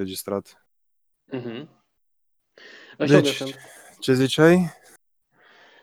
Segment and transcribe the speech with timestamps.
[0.00, 0.66] înregistrat.
[1.24, 1.68] Mhm.
[2.98, 3.56] Așa Deci- de sunt.
[4.00, 4.70] Ce ziceai?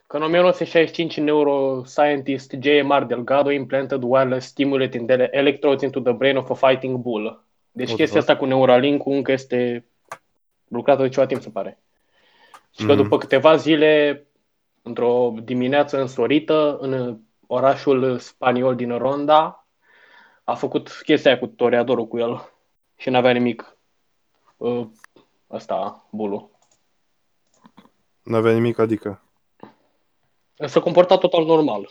[0.08, 3.04] Că în 1965 neuroscientist J.M.R.
[3.04, 7.44] Delgado implanted wireless stimulating ele- electrodes into the brain of a fighting bull.
[7.72, 9.86] Deci What chestia the asta cu Neuralink încă este
[10.68, 11.80] lucrată de ceva timp, se pare.
[12.72, 13.02] Și că Mhm.
[13.02, 14.26] după câteva zile,
[14.82, 19.68] într-o dimineață însorită, în orașul spaniol din Ronda,
[20.44, 22.52] a făcut chestia aia cu toreadorul cu el
[22.96, 23.77] și n-avea nimic
[24.58, 24.88] uh,
[25.52, 26.50] ăsta, bulul.
[28.24, 29.22] N-avea nimic, adică.
[30.66, 31.90] Se comporta total normal.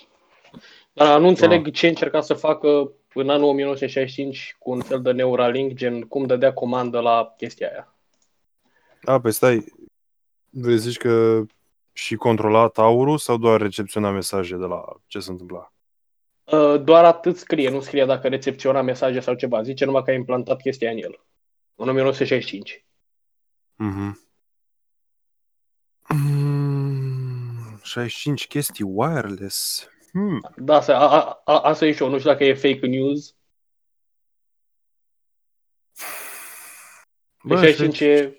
[0.92, 1.72] Dar nu înțeleg Ah.
[1.72, 6.52] ce încerca să facă în anul 1965 cu un fel de Neuralink, gen cum dădea
[6.52, 7.94] comandă la chestia aia.
[9.04, 9.64] A, păi stai,
[10.50, 11.42] vrei să zici că
[11.92, 15.72] și controla taurul sau doar recepționa mesaje de la ce se întâmpla?
[16.44, 19.62] Uh, Doar atât scrie, nu scrie dacă recepționa mesaje sau ceva.
[19.62, 21.20] Zice numai că a implantat chestia în el.
[21.76, 22.86] În 1965.
[23.74, 24.20] Mhm.
[26.08, 29.88] Mm, 65 chestii wireless.
[30.10, 30.52] Hmm.
[30.56, 32.08] Da, asta, a, a, a, asta e și eu.
[32.08, 33.36] Nu știu dacă e fake news.
[37.42, 38.36] Bă, 65 e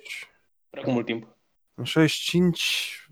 [0.70, 1.28] prea cu mult timp.
[1.74, 3.08] În 65...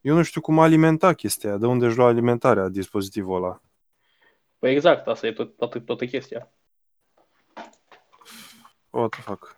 [0.00, 3.62] Eu nu știu cum alimenta chestia aia, de unde își lua alimentarea dispozitivul ăla.
[4.58, 6.52] Păi exact, asta e tot, toată, toată chestia.
[8.90, 9.56] What the fuck?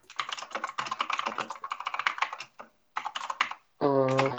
[3.76, 4.34] Uh,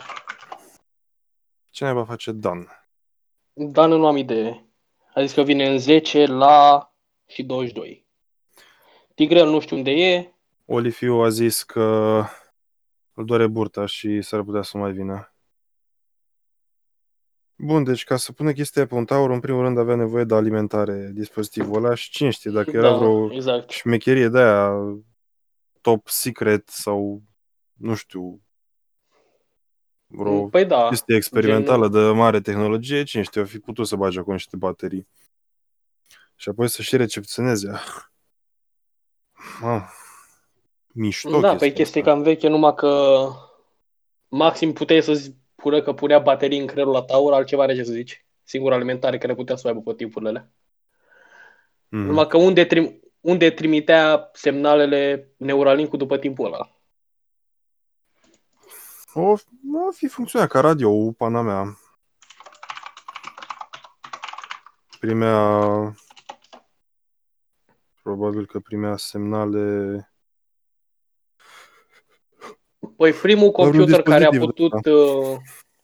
[1.69, 2.67] Ce naiba face Dan?
[3.53, 4.65] dar nu am idee.
[5.13, 6.89] A zis că vine în 10 la
[7.27, 8.05] și 22.
[9.15, 10.33] Tigrel nu știu unde e.
[10.65, 12.23] Olifiu a zis că
[13.13, 15.30] îl doare burta și s-ar putea să nu mai vină.
[17.63, 20.35] Bun, deci ca să pună chestia pe un taur, în primul rând avea nevoie de
[20.35, 23.69] alimentare dispozitivul ăla și cine știe, dacă era da, vreo exact.
[23.69, 24.71] șmecherie de aia
[25.81, 27.21] top secret sau
[27.73, 28.41] nu știu
[30.07, 30.87] vreo Păi da.
[30.87, 35.07] chestie experimentală de mare tehnologie, cine știe, o fi putut să bage acolo niște baterii.
[36.35, 37.71] Și apoi să și recepționeze.
[39.63, 39.89] Ah,
[40.93, 42.13] mișto Da, păi chestia e asta.
[42.13, 43.23] cam veche, numai că
[44.27, 47.91] maxim puteai să spună că punea baterii în creierul la taur, altceva are ce să
[47.91, 48.25] zici.
[48.43, 50.51] Singura alimentare care putea să o aibă pe timpurile alea.
[51.87, 52.01] Mhm.
[52.01, 56.69] Numai că unde, trim- unde trimitea semnalele Neuralink-ul după timpul ăla?
[59.13, 59.31] O,
[59.87, 61.77] o fi funcționat ca radio pana mea.
[64.99, 65.95] Primea
[68.03, 70.10] probabil că primea semnale
[73.01, 75.37] Păi primul vreun computer care a dispozitiv, putut uh,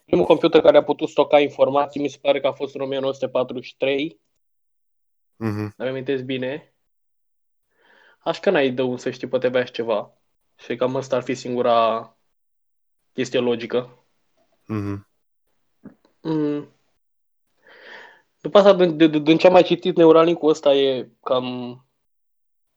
[0.05, 4.19] primul computer care a putut stoca informații mi se pare că a fost în 1943,
[5.35, 5.73] Mhm.
[5.77, 6.73] dacă amintesc bine.
[8.19, 10.11] Așa că n-ai de unde să știi, poate avea și ceva.
[10.55, 12.15] Și cam asta ar fi singura
[13.13, 14.05] chestie logică.
[14.65, 15.07] Mhm.
[16.21, 16.67] Mm.
[18.41, 21.85] După asta, din, din, din ce am mai citit, Neuralink-ul ăsta e cam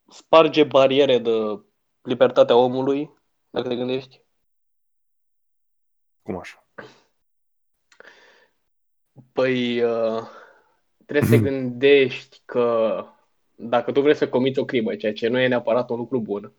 [0.08, 1.60] sparge bariere de
[2.02, 3.10] libertatea omului,
[3.50, 4.28] dacă te gândești.
[6.30, 6.64] Cum așa?
[9.32, 10.22] Păi, uh,
[11.06, 13.04] trebuie să te gândești că
[13.54, 16.52] dacă tu vrei să comiți o crimă, ceea ce nu e neapărat un lucru bun,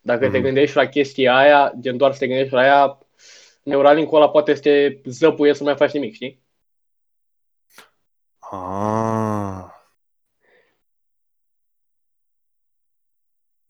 [0.00, 0.42] dacă te Mhm.
[0.42, 2.98] gândești la chestia aia, gen doar să te gândești la aia,
[3.62, 6.42] Neuralink-ul ăla poate să te zăpuie să nu mai faci nimic, știi?
[8.38, 9.64] Ah.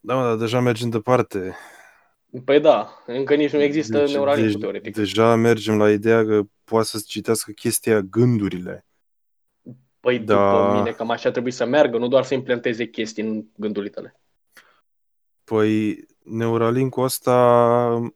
[0.00, 1.56] Da, mă, dar deja mergem departe.
[2.44, 4.94] Păi da, încă nici nu există Deci, Neuralink-ul, deci, teoretic.
[4.94, 8.86] Deja mergem la ideea că poate să citească chestia gândurile.
[10.00, 10.50] Păi Da.
[10.50, 14.20] după mine cam așa trebuie să meargă, nu doar să implanteze chestii în gândurile tale.
[15.44, 18.12] Păi, Neuralink-ul ăsta...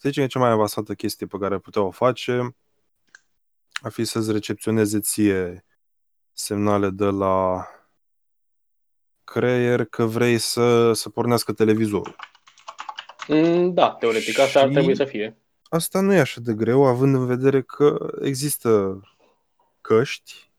[0.00, 2.56] Să zicem că e cea mai avansată chestie pe care putea o face
[3.72, 5.64] ar fi să-ți recepționeze ție
[6.32, 7.66] semnale de la
[9.32, 12.16] creier că vrei să, să pornească televizorul.
[13.28, 15.36] Mm, Da, teoretic, asta ar Și- trebui să fie.
[15.68, 19.00] Asta nu e așa de greu, având în vedere că există
[19.80, 20.50] căști,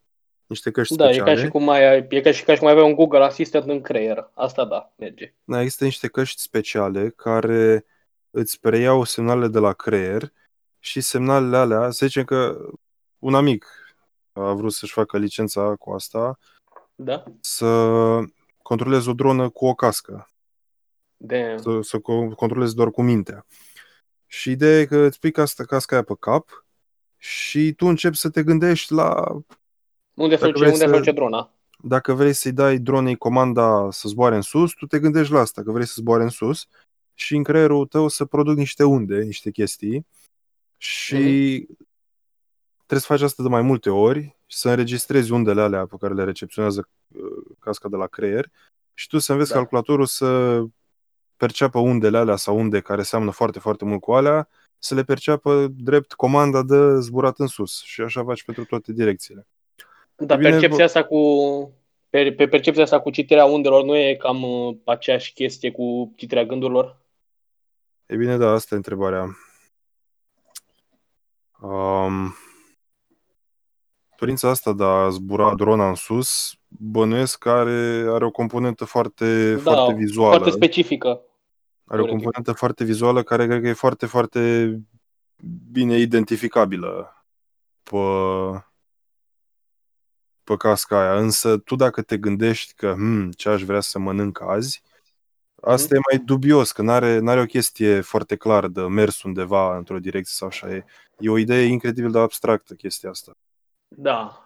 [0.46, 1.36] niște căști Da, e speciale.
[1.36, 3.70] ca și cum ai, e ca și, ca și cum ai avea un Google Assistant
[3.70, 4.32] în creier.
[4.34, 5.34] Asta da, merge.
[5.44, 7.86] Da, există niște căști speciale care
[8.30, 10.32] îți preiau semnalele de la creier
[10.80, 12.58] și semnalele alea, să zicem că
[13.20, 13.66] un amic
[14.32, 16.38] a vrut să-și facă licența cu asta,
[16.96, 17.24] Da?
[17.42, 17.66] să
[18.70, 20.30] controleze o dronă cu o cască,
[21.18, 21.56] De...
[21.60, 23.46] să, să co- controleze doar cu mintea.
[24.26, 26.66] Și ideea e că îți pui casca, casca aia pe cap
[27.18, 29.26] și tu începi să te gândești la
[30.14, 31.54] Unde se Dacă duce, vrei unde se să- duce drona?
[31.84, 35.64] dacă vrei să-i dai dronei comanda să zboare în sus, tu te gândești la asta,
[35.64, 36.68] că vrei să zboare în sus
[37.14, 40.06] și în creierul tău să produc niște unde, niște chestii
[40.78, 41.78] și Mhm.
[42.76, 46.14] trebuie să faci asta de mai multe ori și să înregistrezi undele alea pe care
[46.14, 47.22] le recepționează uh,
[47.60, 48.52] casca de la creier
[48.94, 49.56] și tu să înveți Da.
[49.56, 50.62] calculatorul să
[51.38, 55.68] perceapă undele alea sau unde care seamănă foarte, foarte mult cu alea, să le perceapă
[55.70, 59.48] drept comanda de zburat în sus și așa faci pentru toate direcțiile.
[60.16, 61.20] Dar E bine, percepția bă- asta cu
[62.10, 66.46] pe, pe percepția asta cu citirea undelor nu e cam uh, aceeași chestie cu citirea
[66.46, 66.98] gândurilor?
[68.06, 69.38] E bine, da, asta e întrebarea.
[71.62, 72.36] Um,
[74.20, 79.54] dorința asta de a zbura drona în sus, bănuiesc că are, are o componentă foarte,
[79.54, 80.36] Da, foarte vizuală.
[80.36, 81.08] foarte specifică.
[81.08, 82.12] Are o teoretic.
[82.12, 84.74] componentă foarte vizuală care cred că e foarte, foarte
[85.72, 87.24] bine identificabilă
[87.84, 87.98] pe,
[90.44, 91.20] pe casca aia.
[91.20, 94.84] Însă tu dacă te gândești că hmm, ce aș vrea să mănânc azi,
[95.62, 100.00] asta e mai dubios, că n-are, n-are o chestie foarte clară de mers undeva într-o
[100.00, 100.76] direcție sau așa.
[100.76, 100.86] E,
[101.18, 103.38] e o idee incredibil de abstractă chestia asta.
[103.90, 104.44] Da.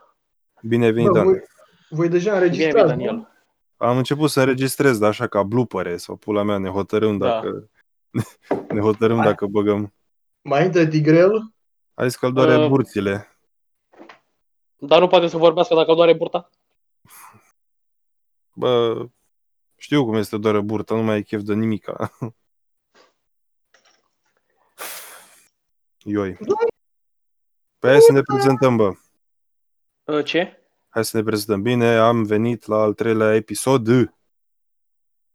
[0.61, 1.23] Bine ai venit, Bă, Dan.
[1.25, 1.41] voi,
[1.89, 3.05] voi deja Bine ai venit, înregistrați, nu?
[3.05, 3.31] Daniel.
[3.77, 7.27] Am început să înregistrez, dar așa ca blupere sau pula mea, ne hotărâm Da.
[7.29, 7.69] dacă
[8.73, 9.25] ne hotărâm Hai.
[9.25, 9.93] dacă băgăm.
[10.41, 11.53] Mai intră Tigrel?
[11.93, 13.27] Ai zis că îl doare Uh, burțile.
[14.75, 16.49] Dar nu poate să vorbească dacă doare burta?
[18.53, 19.05] Bă,
[19.75, 22.11] știu cum este doar burta, nu mai ai chef de nimica.
[26.03, 26.37] Ioi.
[27.79, 28.93] Păi hai să ne prezentăm, bă.
[30.03, 30.63] Uh, Ce?
[30.89, 31.61] Hai să ne prezentăm.
[31.61, 33.87] Bine, am venit la al treilea episod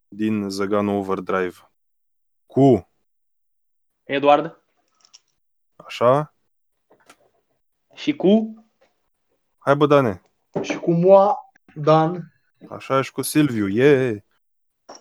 [0.08, 1.70] din Zăganu Overdrive.
[2.46, 2.88] Cu,
[4.04, 4.62] Eduard?
[5.76, 6.34] așa?
[7.94, 8.64] Și cu?
[9.58, 10.22] Hai bă, Dane.
[10.62, 11.36] Și cu Moa,
[11.74, 12.32] Dan.
[12.70, 13.68] Așa și cu Silviu.
[13.68, 14.16] Yeah.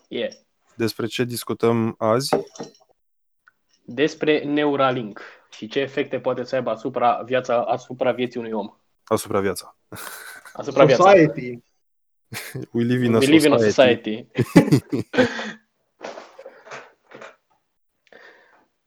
[0.07, 0.31] Yeah.
[0.75, 2.35] Despre ce discutăm azi?
[3.85, 8.77] Despre Neuralink și ce efecte poate să aibă asupra, viața, asupra vieții unui om.
[9.07, 9.77] Asupra viața.
[10.53, 11.03] Asupra viața.
[11.09, 11.63] Society.
[12.71, 14.27] We live in a We live in a society.
[14.31, 15.07] society.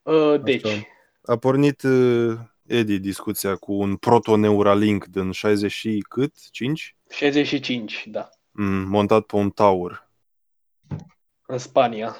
[0.03, 0.87] Uh, deci, Așa.
[1.23, 6.49] A pornit uh, Edi discuția cu un proto-neuralink din 60 și cât?
[6.49, 6.95] 5?
[7.09, 8.29] 65, da.
[8.51, 10.09] Mm, montat pe un tower.
[11.45, 12.15] În Spania.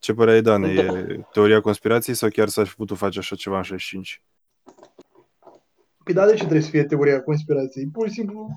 [0.00, 0.74] Ce părere ai, Dane?
[0.74, 0.82] Da.
[0.98, 4.22] E teoria conspirației sau chiar s-ar fi putut face așa ceva în 65?
[6.04, 7.88] Păi da, de ce trebuie să fie teoria conspirației?
[7.92, 8.48] Pur și simplu...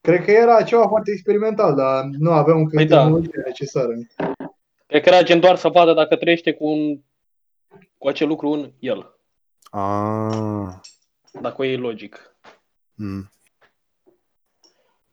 [0.00, 3.02] Cred că era ceva foarte experimental, dar nu aveam încă Păi da.
[3.02, 3.92] tehnologia necesară.
[4.86, 7.00] Cred că era gen doar să vadă dacă trăiește cu, un,
[7.98, 9.18] cu acel lucru în el.
[9.70, 10.74] Ah.
[11.40, 12.36] Dacă o iei logic.
[12.94, 13.30] Mm.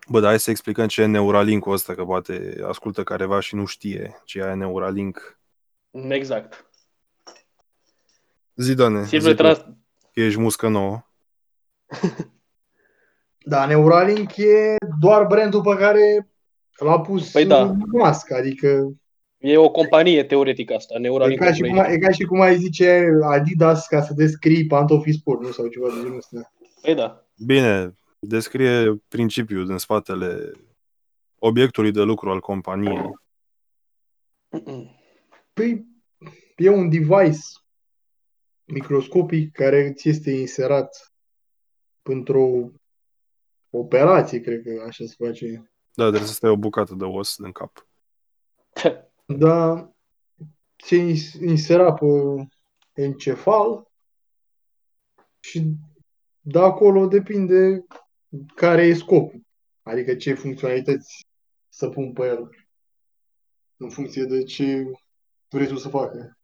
[0.07, 3.65] Bă, dar hai să explicăm ce e Neuralink-ul ăsta, că poate ascultă careva și nu
[3.65, 5.39] știe ce e Neuralink.
[5.91, 6.69] Exact.
[8.55, 9.65] Zi, Dane, Silviu zi tu, trans...
[10.13, 11.03] că ești muscă nouă.
[13.43, 16.31] Da, Neuralink e doar brandul pe care
[16.79, 17.75] l-a pus Păi da.
[17.91, 18.95] Musk, adică
[19.37, 22.01] E o companie teoretică asta, e Neuralink ca, și cum, Corporation.
[22.01, 25.51] e ca și cum ai zice Adidas ca să descrii pantofii sport, nu?
[25.51, 26.53] Sau ceva de genul ăsta.
[26.81, 27.25] Păi da.
[27.45, 30.51] Bine, descrie principiul din spatele
[31.39, 33.13] obiectului de lucru al companiei.
[35.53, 35.85] Păi,
[36.55, 37.39] e un device
[38.71, 41.13] microscopic care ți este inserat
[42.01, 42.71] într-o
[43.69, 45.71] operație, cred că așa se face.
[45.93, 47.87] Da, trebuie să stai o bucată de os din cap.
[49.25, 49.93] Dar
[50.83, 50.95] ți
[51.41, 52.05] insera pe
[52.93, 53.91] encefal
[55.39, 55.75] și
[56.39, 57.85] de acolo depinde
[58.55, 59.41] care e scopul.
[59.81, 61.25] Adică ce funcționalități
[61.69, 62.49] să pun pe el
[63.77, 64.91] în funcție de ce
[65.49, 66.37] vrei tu să facă.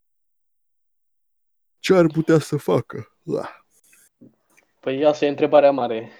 [1.87, 3.17] Ce ar putea să facă?
[3.23, 3.65] Da.
[4.79, 6.11] Păi asta e întrebarea mare.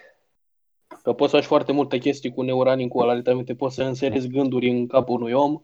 [1.03, 4.69] Că poți să faci foarte multe chestii cu Neuralink-ul ăla, literalmente poți să înserezi gânduri
[4.69, 5.61] în capul unui om,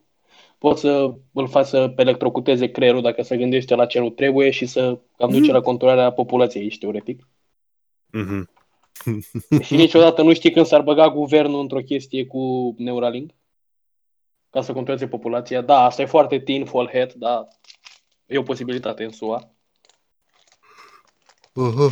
[0.58, 4.66] poți să îl faci să electrocuteze creierul dacă se gândește la ce nu trebuie și
[4.66, 7.28] să cam duce la controlarea populației aici, teoretic.
[8.12, 8.50] Mhm.
[9.66, 13.32] Și niciodată nu știi când s-ar băga guvernul într-o chestie cu Neuralink
[14.50, 15.62] ca să controleze populația.
[15.62, 17.48] Da, asta e foarte tinfoil head, da,
[18.26, 19.54] e o posibilitate în SUA.
[21.62, 21.92] Uh-huh.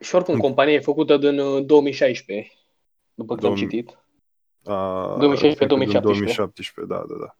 [0.00, 2.52] Și oricum, compania e făcută din uh, 2016,
[3.14, 3.68] după cât am 2000.
[3.68, 3.98] citit.
[4.64, 6.36] A, 2016, cred că din 2017.
[6.36, 7.34] 2017, da, da, da.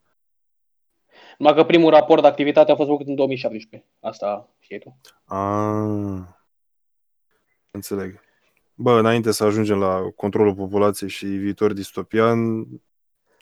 [1.37, 3.89] Numai că primul raport de activitate a fost făcut în 2017.
[3.99, 4.97] Asta știi tu.
[5.25, 5.71] A,
[7.71, 8.19] înțeleg.
[8.73, 12.67] Bă, înainte să ajungem la controlul populației și viitor distopian,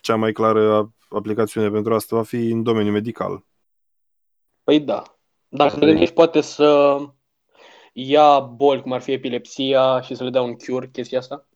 [0.00, 3.44] cea mai clară a- aplicațiune pentru asta va fi în domeniul medical.
[4.62, 5.19] Păi da.
[5.52, 6.98] Dacă te Păi- gândești, poate să
[7.92, 11.46] ia boli cum ar fi epilepsia și să le dea un cure, chestia asta?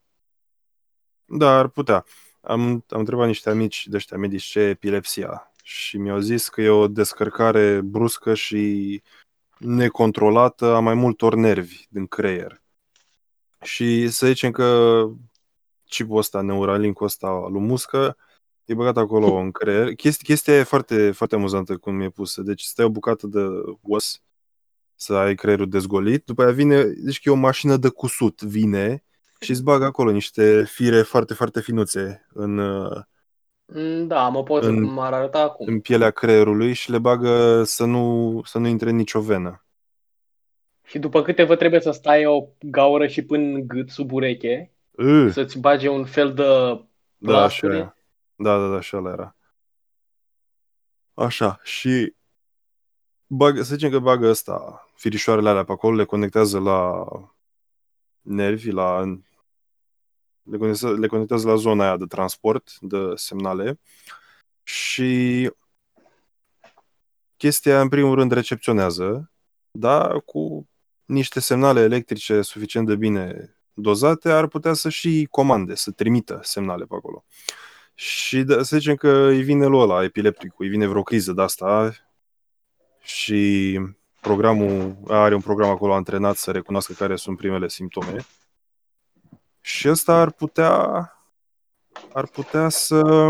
[1.25, 2.05] Da, ar putea.
[2.41, 6.61] Am, am întrebat niște amici de ăștia medici ce e epilepsia și mi-au zis că
[6.61, 9.01] e o descărcare bruscă și
[9.57, 12.61] necontrolată a mai multor nervi din creier.
[13.61, 15.03] Și să zicem că
[15.89, 18.17] chipul ăsta, Neuralink-ul ăsta al lui Muscă,
[18.65, 19.93] e băgat acolo în creier.
[19.93, 22.41] Chestia, chestia e foarte, foarte amuzantă cum e pusă.
[22.41, 23.39] Deci stai o bucată de
[23.81, 24.21] os
[24.95, 29.03] să ai creierul dezgolit, după aia vine, deci că e o mașină de cusut, vine
[29.39, 33.01] și îți bagă acolo niște fire foarte, foarte finuțe în, uh,
[33.67, 35.67] Mm, Da, mă pot În- m-ar arăta acum.
[35.69, 39.65] în pielea creierului și le bagă să nu, să nu intre în nicio venă.
[40.83, 44.71] Și după câte vă trebuie să stai o gaură și până în gât, sub ureche,
[44.91, 47.77] Uh, să-ți bage un fel de da, așa plasturi.
[47.77, 47.93] e.
[48.35, 49.35] Da, da, da, așa ăla era.
[51.13, 52.15] Așa, și
[53.27, 57.03] bag, să zicem că bagă ăsta, firișoarele alea pe acolo, le conectează la
[58.21, 59.03] nervi, la
[60.43, 63.79] le conectează, le conectează la zona aia de transport, de semnale
[64.63, 65.51] și
[67.37, 69.31] chestia în primul rând recepționează,
[69.71, 70.69] dar cu
[71.05, 76.85] niște semnale electrice suficient de bine dozate ar putea să și comande, să trimită semnale
[76.85, 77.25] pe acolo.
[77.95, 81.41] Și de, să zicem că îi vine lui ăla, epilepticul, îi vine vreo criză de
[81.41, 81.93] asta
[83.01, 83.79] și
[84.21, 88.25] programul are un program acolo antrenat să recunoască care sunt primele simptome.
[89.61, 91.09] Și ăsta ar putea
[92.13, 93.29] ar putea să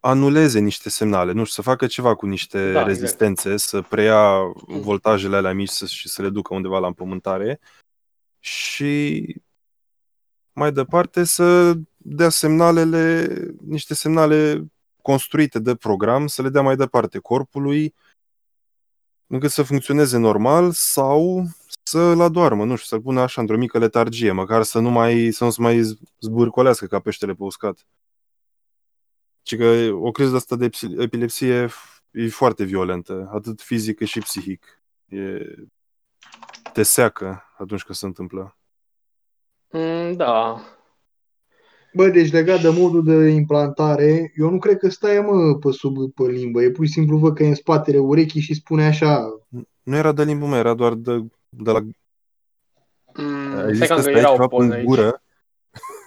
[0.00, 5.36] anuleze niște semnale, nu știu, să facă ceva cu niște Da, rezistențe, să preia voltajele
[5.36, 7.60] alea mici să, și să le ducă undeva la împământare
[8.38, 9.24] și
[10.52, 13.26] mai departe să dea semnalele,
[13.66, 14.64] niște semnale
[15.02, 17.94] construite de program, să le dea mai departe corpului
[19.26, 21.44] încât să funcționeze normal sau
[21.82, 25.44] să-l adoarmă, nu știu, să-l pună așa într-o mică letargie, măcar să nu mai să
[25.44, 25.82] nu se mai
[26.20, 27.86] zbârcolească ca peștele pe uscat.
[29.42, 31.68] Ci că o criză asta de epsi- epilepsie
[32.10, 34.82] e foarte violentă, atât fizic cât și psihic.
[35.08, 35.18] E...
[36.72, 38.58] Te seacă atunci când se întâmplă.
[39.70, 40.60] Mm, Da.
[41.94, 46.12] Bă, deci legat de modul de implantare, eu nu cred că stai, mă, pe sub
[46.14, 46.62] pe limbă.
[46.62, 49.40] E pur și simplu văd că e în spatele urechii și spune așa.
[49.82, 51.80] Nu era de limbă mea, era doar de, de la...
[51.80, 54.84] Mm, stai Există că să încă ai era ceva o poză în aici.
[54.84, 55.22] gură?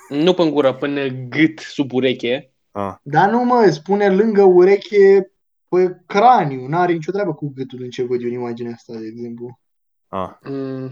[0.10, 2.54] Nu pe gură, până gât, sub ureche.
[2.72, 5.32] Ah, Dar nu, mă, spune lângă ureche
[5.70, 6.68] pe craniu.
[6.68, 9.60] N-are nicio treabă cu gâtul în ce văd eu în imaginea asta, de exemplu.
[10.08, 10.86] ah, Mm,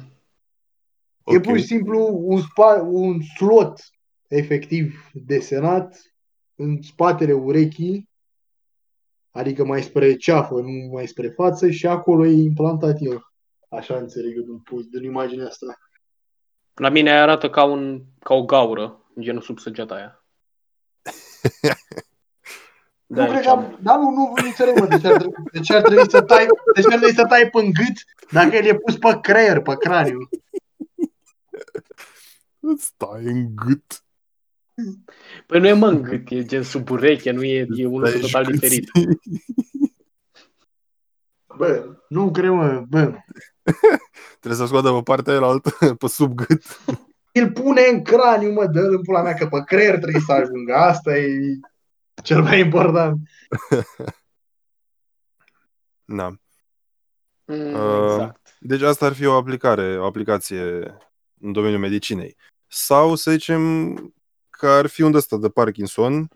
[1.26, 1.42] E ok.
[1.42, 3.80] pur și simplu un, spa, un slot
[4.32, 6.14] efectiv desenat
[6.56, 8.10] în spatele urechii,
[9.32, 13.26] adică mai spre ceafă, nu mai spre față și acolo e implantat el.
[13.70, 15.78] Așa înțeleg eu din, pus- din imaginea asta.
[16.74, 20.26] La mine arată ca, un, ca o gaură, genul sub săgeata aia.
[23.06, 25.44] Nu cred aici că, am- dar nu, nu, nu înțeleg, mă, de ce ar trebui,
[25.52, 26.46] de ce ar trebui să tai,
[26.76, 29.76] de ce ar trebui să tai pe gât dacă el e pus pe creier, pe
[29.78, 30.30] craniu.
[32.60, 34.04] Îți stai în gât.
[35.46, 38.20] Păi nu e mă în gât, e gen sub ureche, nu e, e unul Stai
[38.20, 38.90] total și diferit.
[41.58, 43.14] Bă, nu cred, mă, bă.
[44.40, 46.64] Trebuie să scoată pe partea aia altă, pe sub gât.
[47.34, 50.74] Îl pune în craniu, mă, dă în pula mea, că pe creier trebuie să ajungă.
[50.74, 51.60] Asta e
[52.24, 53.20] cel mai important.
[56.14, 56.28] Da.
[57.46, 58.56] Mm, Uh, exact.
[58.60, 60.98] Deci asta ar fi o aplicare, o aplicație
[61.40, 62.38] în domeniul medicinei.
[62.68, 63.96] Sau să zicem
[64.62, 66.30] că ar fi un ăsta de Parkinson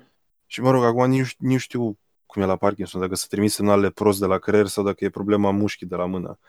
[0.46, 3.52] și mă rog, acum nici, nici nu știu cum e la Parkinson, dacă se trimit
[3.52, 6.40] semnalele prost de la creier sau dacă e problema mușchii de la mână.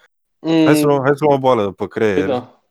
[0.40, 2.62] Hai să luăm, hai să luăm o boală pe creier, Mm, da.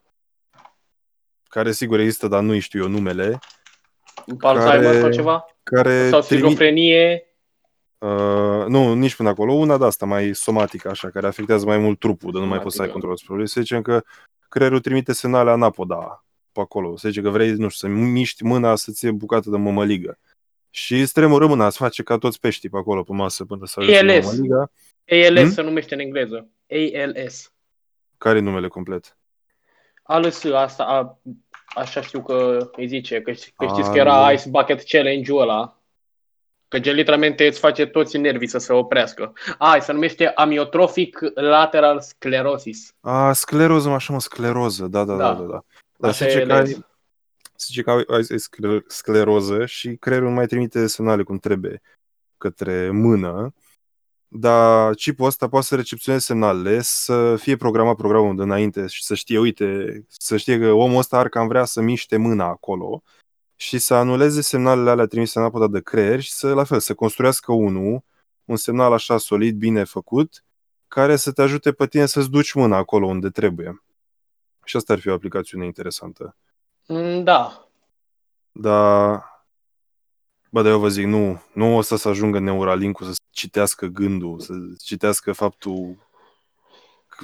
[1.47, 3.39] care sigur există, dar nu știu eu numele,
[4.39, 5.45] Alzheimer care- sau ceva?
[5.63, 7.23] care Sau trimit, schizofrenie?
[7.97, 9.53] Uh, nu, nici până acolo.
[9.53, 12.75] Una de asta mai somatică, așa, care afectează mai mult trupul, de nu mai poți
[12.75, 12.91] să ai Somatică.
[12.91, 13.47] control asupra lui.
[13.47, 14.03] Să zicem că
[14.49, 16.24] creierul trimite semnale anapoda
[16.55, 16.97] pe acolo.
[16.97, 20.17] Să zicem că vrei, nu știu, să miști mâna să-ți iei bucată de mămăligă.
[20.69, 23.79] Și îți tremură mâna, îți face ca toți peștii pe acolo, pe masă, până să
[23.79, 24.25] ajungi la ALS.
[24.25, 24.71] mămăliga.
[25.09, 25.51] ALS Hmm?
[25.51, 26.47] se numește în engleză.
[27.03, 27.51] ALS.
[28.17, 29.17] Care e numele complet?
[30.03, 31.19] ALS, asta, a,
[31.75, 33.95] așa știu că îi zice, că, ști- că știți că ALS.
[33.97, 35.79] era Ice Bucket Challenge-ul ăla.
[36.67, 39.33] Că gen literalmente îți face toți nervii să se oprească.
[39.57, 42.93] A, se numește amiotrofic lateral sclerosis.
[42.99, 45.33] A, scleroză, așa mă, scleroză, da, da, da, Da.
[45.33, 45.45] da.
[45.51, 45.63] da.
[45.97, 46.79] Dar Așa zice e că ai, les.
[47.57, 51.81] zice că ai, ai scler- scleroză și creierul nu mai trimite semnale cum trebuie
[52.37, 53.53] către mână,
[54.27, 59.15] dar chipul ăsta poate să recepționeze semnalele, să fie programat programul de înainte și să
[59.15, 63.03] știe, uite, să știe că omul ăsta ar cam vrea să miște mâna acolo
[63.55, 66.93] și să anuleze semnalele alea trimise în apă de creier și să, la fel, să
[66.93, 68.03] construiască unul,
[68.45, 70.43] un semnal așa solid, bine făcut,
[70.87, 73.83] care să te ajute pe tine să-ți duci mâna acolo unde trebuie.
[74.65, 76.35] Și asta ar fi o aplicațiune interesantă.
[76.87, 77.69] Mm, Da.
[78.51, 79.23] Dar,
[80.49, 84.39] bă, dar eu vă zic, nu, nu o să să ajungă Neuralink-ul să citească gândul,
[84.39, 84.53] să
[84.83, 86.07] citească faptul,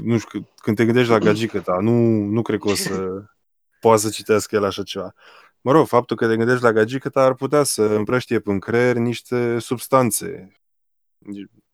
[0.03, 1.91] nu știu, când te gândești la gagică ta, nu,
[2.25, 3.23] nu cred că o să
[3.81, 5.13] poată să citească el așa ceva.
[5.61, 8.95] Mă rog, faptul că te gândești la gagică ta ar putea să împrăștie în creier
[8.95, 10.51] niște substanțe,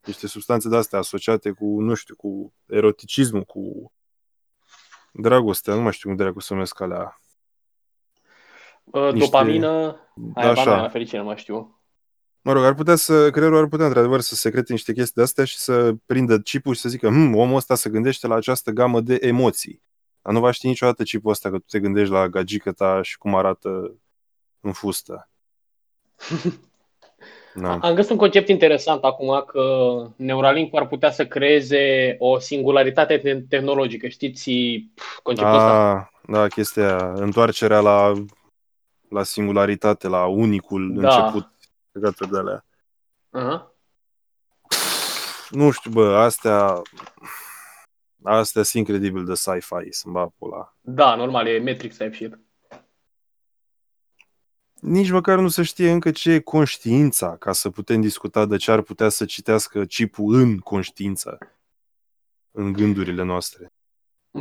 [0.06, 3.92] niște substanțe de-astea asociate cu, nu știu, cu eroticismul, cu
[5.18, 7.20] dragostea, nu mai știu cum dracu se numesc alea.
[8.84, 10.00] Uh, Niște- Dopamină,
[10.34, 10.62] aia Așa.
[10.62, 10.82] Așa.
[10.82, 11.82] la fericire, nu mai știu.
[12.42, 15.46] Mă rog, ar putea să, creierul ar putea într-adevăr să secrete niște chestii de astea
[15.46, 19.02] și să prindă chipul și să zică, hm, omul ăsta se gândește la această gamă
[19.02, 19.84] de emoții.
[20.22, 23.18] Dar nu va ști niciodată chipul ăsta că tu te gândești la gagică ta și
[23.18, 23.96] cum arată
[24.60, 25.30] în fustă.
[27.62, 27.78] Da.
[27.82, 29.62] Am găsit un concept interesant acum că
[30.16, 34.08] Neuralink ar putea să creeze o singularitate te- tehnologică.
[34.08, 34.52] Știți
[34.96, 35.72] pf, conceptul ăsta?
[35.72, 38.14] A, da, chestia aia, întoarcerea la,
[39.10, 41.16] la singularitate, la unicul Da.
[41.16, 41.48] început.
[41.92, 42.66] Legate de alea.
[43.30, 43.72] Aha.
[45.50, 46.82] Nu știu, bă, astea
[48.24, 50.76] astea sunt incredibil de sci-fi, să-mi bag pula.
[50.82, 52.40] Da, normal, e Matrix type shit.
[54.80, 58.72] Nici măcar nu se știe încă ce e conștiința, ca să putem discuta de ce
[58.72, 61.38] ar putea să citească chipul în conștiință,
[62.52, 63.72] în gândurile noastre.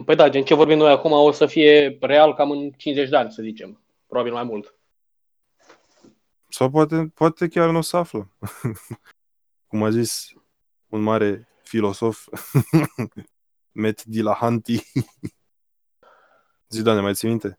[0.05, 3.16] Păi da, gen ce vorbim noi acum o să fie real cam în 50 de
[3.16, 3.81] ani, să zicem.
[4.07, 4.75] Probabil mai mult.
[6.49, 8.31] Sau poate, poate chiar nu o să află.
[9.68, 10.33] Cum a zis
[10.87, 12.29] un mare filosof,
[13.72, 14.83] Matt Dillahanty.
[16.68, 17.59] Zi, doamne, mai ții minte?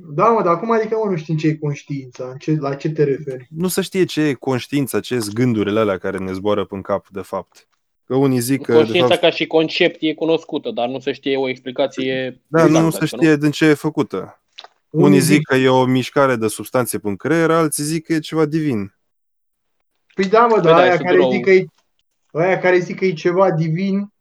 [0.00, 2.90] Da, mă, dar acum adică mă, nu știm ce e conștiința, în ce, la ce
[2.90, 3.48] te referi?
[3.50, 7.08] Nu se știe ce e conștiința, ce sunt gândurile alea care ne zboară în cap,
[7.08, 7.68] de fapt.
[8.04, 11.12] Că unii zic că, de Conștiința fapt, ca și concept e cunoscută, dar nu se
[11.12, 12.40] știe o explicație.
[12.46, 14.42] da, nu, exactă, nu se adică, știe din ce e făcută.
[14.90, 18.44] Unii zic că e o mișcare de substanțe în creier, alții zic că e ceva
[18.44, 18.94] divin.
[20.14, 21.30] Păi da, mă, Păi dar da, aia este care, drou.
[21.30, 21.64] zic că e,
[22.32, 24.12] aia care zic că e ceva divin,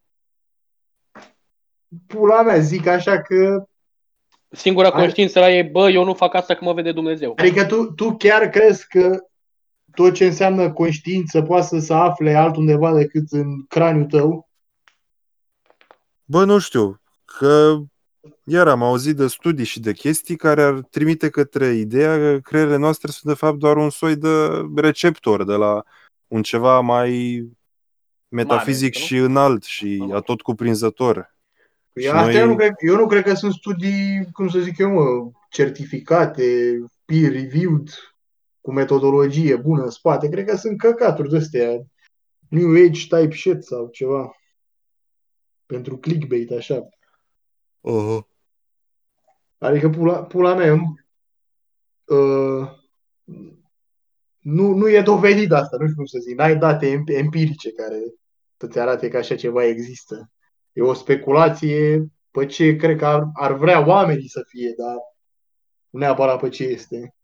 [2.08, 3.66] pula mea, zic așa că,
[4.58, 5.00] Singura Hai.
[5.02, 7.34] conștiință la e, bă, eu nu fac asta că mă vede Dumnezeu.
[7.38, 9.20] adică tu, tu chiar crezi că
[9.96, 14.50] tot ce înseamnă conștiință poate să se afle altundeva decât în craniul tău?
[16.26, 17.78] Bă, nu știu, că
[18.43, 22.78] iar am auzit de studii și de chestii care ar trimite către ideea că creierele
[22.78, 25.84] noastre sunt de fapt doar un soi de receptor de la
[26.28, 27.43] un ceva mai
[28.28, 29.02] metafizic nu?
[29.02, 30.15] și înalt și Nu.
[30.15, 31.36] atot cuprinzător.
[31.97, 34.60] Păi Și asta noi- eu, nu cred, eu nu cred că sunt studii, cum să
[34.60, 37.89] zic eu, mă, certificate, peer-reviewed,
[38.62, 40.29] cu metodologie bună în spate.
[40.29, 41.86] Cred că sunt căcaturi de astea,
[42.49, 44.31] New Age type shit sau ceva.
[45.65, 46.88] Pentru clickbait, așa.
[47.81, 48.19] Uh-huh.
[49.57, 50.73] Adică pula, pula mea,
[52.05, 52.69] uh,
[54.39, 56.38] nu, nu e dovedit asta, nu știu cum să zic.
[56.38, 57.99] N-ai date emp- empirice care
[58.57, 60.31] să-ți arate că așa ceva există.
[60.78, 64.96] E o speculație pe ce cred că ar, ar vrea oamenii să fie, dar
[65.90, 67.16] nu neapărat pe ce este.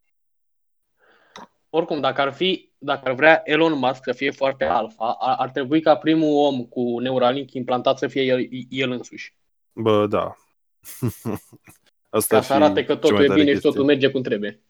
[1.68, 5.50] Oricum, dacă ar fi, dacă ar vrea Elon Musk să fie foarte alfa, ar, ar
[5.50, 9.36] trebui ca primul om cu Neuralink implantat să fie el, el însuși.
[9.72, 10.36] Bă, da.
[12.10, 13.70] Asta Ca ar să fi arate că cea totul mai e tare bine și chestie.
[13.70, 14.62] totul merge cum trebuie.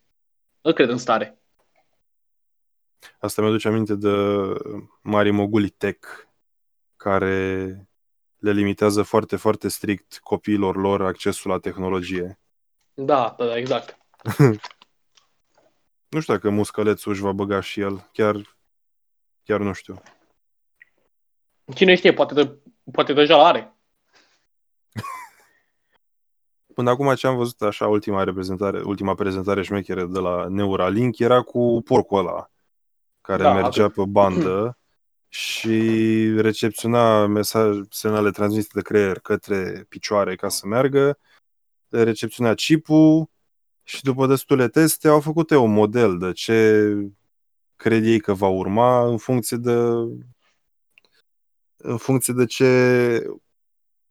[0.61, 1.38] Îl cred în stare.
[3.18, 4.09] Asta mi-aduce aminte de
[5.01, 6.09] mari moguli tech
[6.97, 7.88] care
[8.44, 12.38] le limitează foarte, foarte strict copiilor lor accesul la tehnologie.
[12.94, 13.98] Da, da, da, exact.
[16.09, 18.09] Nu știu dacă muscălețul își va băga și el.
[18.12, 18.57] Chiar,
[19.44, 20.02] chiar nu știu.
[21.74, 22.59] Cine știe, poate, de,
[22.92, 23.74] poate deja l-are.
[26.74, 31.42] Până acum ce am văzut așa ultima reprezentare, ultima prezentare șmecheră de la Neuralink era
[31.42, 32.50] cu porcul ăla
[33.20, 33.94] care Da, mergea atât.
[33.94, 34.78] pe bandă
[35.35, 35.79] și
[36.37, 41.18] recepționa mesaj, semnale transmise de creier către picioare ca să meargă,
[41.88, 43.31] recepționa chipul
[43.83, 46.94] și după destule teste au făcut eu un model de ce
[47.77, 49.73] cred ei că va urma în funcție de
[51.77, 53.27] în funcție de ce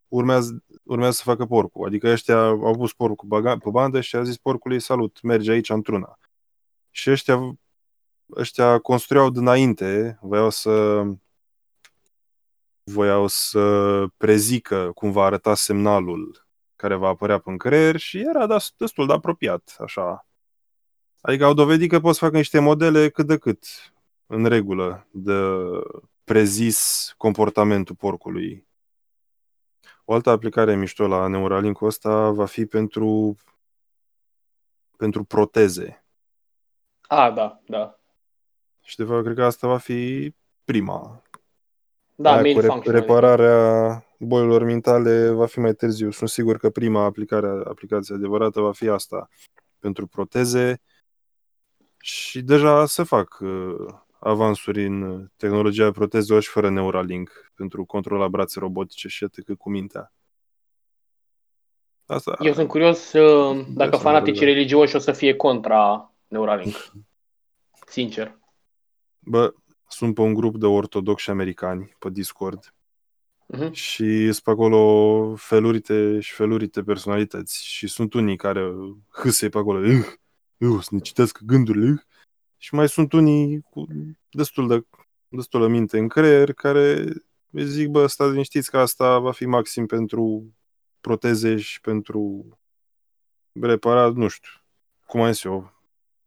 [0.07, 1.85] urmează, urmează să facă porcul.
[1.87, 6.19] Adică ăștia au pus porcul pe bandă și a zis porcului salut, merge aici într-una.
[6.91, 7.57] Și ăștia,
[8.35, 11.03] ăștia construiau dinainte, voiau să
[12.83, 19.07] voiau să prezică cum va arăta semnalul care va apărea pe creier și era destul
[19.07, 20.27] de apropiat, așa.
[21.21, 23.65] Adică au dovedit că pot să facă niște modele cât de cât
[24.25, 25.41] în regulă de
[26.23, 28.67] prezis comportamentul porcului.
[30.05, 33.37] O altă aplicare mișto la Neuralink-ul ăsta va fi pentru
[34.97, 36.05] pentru proteze.
[37.01, 37.99] A, da, da.
[38.83, 41.21] Și de fapt, cred că asta va fi prima.
[42.15, 42.93] Da, Aia main cu function.
[42.93, 46.11] repararea bolilor mentale va fi mai târziu.
[46.11, 49.29] Sunt sigur că prima aplicare, aplicație adevărată va fi asta
[49.79, 50.81] pentru proteze
[51.97, 58.59] și deja se fac uh, avansuri în tehnologia protezelor și fără Neuralink pentru controla brațe
[58.59, 60.13] robotice și atât cu mintea.
[62.05, 64.53] Asta, Eu sunt curios uh, dacă să fanaticii vedem.
[64.53, 66.91] religioși o să fie contra Neuralink.
[67.87, 68.41] Sincer.
[69.25, 69.53] Bă,
[69.87, 72.73] sunt pe un grup de ortodoxi americani pe Discord
[73.47, 73.71] Mhm.
[73.71, 78.73] și sunt pe acolo felurite și felurite personalități și sunt unii care
[79.09, 80.05] hâse pe acolo, uh,
[80.57, 81.99] uh, să ne citesc gândurile, uh,
[82.57, 83.85] și mai sunt unii cu
[84.29, 84.85] destul de,
[85.27, 87.03] destul de minte în creier care
[87.49, 90.53] îi zic, bă, stați liniștiți că asta va fi maxim pentru
[91.01, 92.47] proteze și pentru
[93.51, 94.51] reparat, nu știu,
[95.05, 95.72] cum ai zis eu,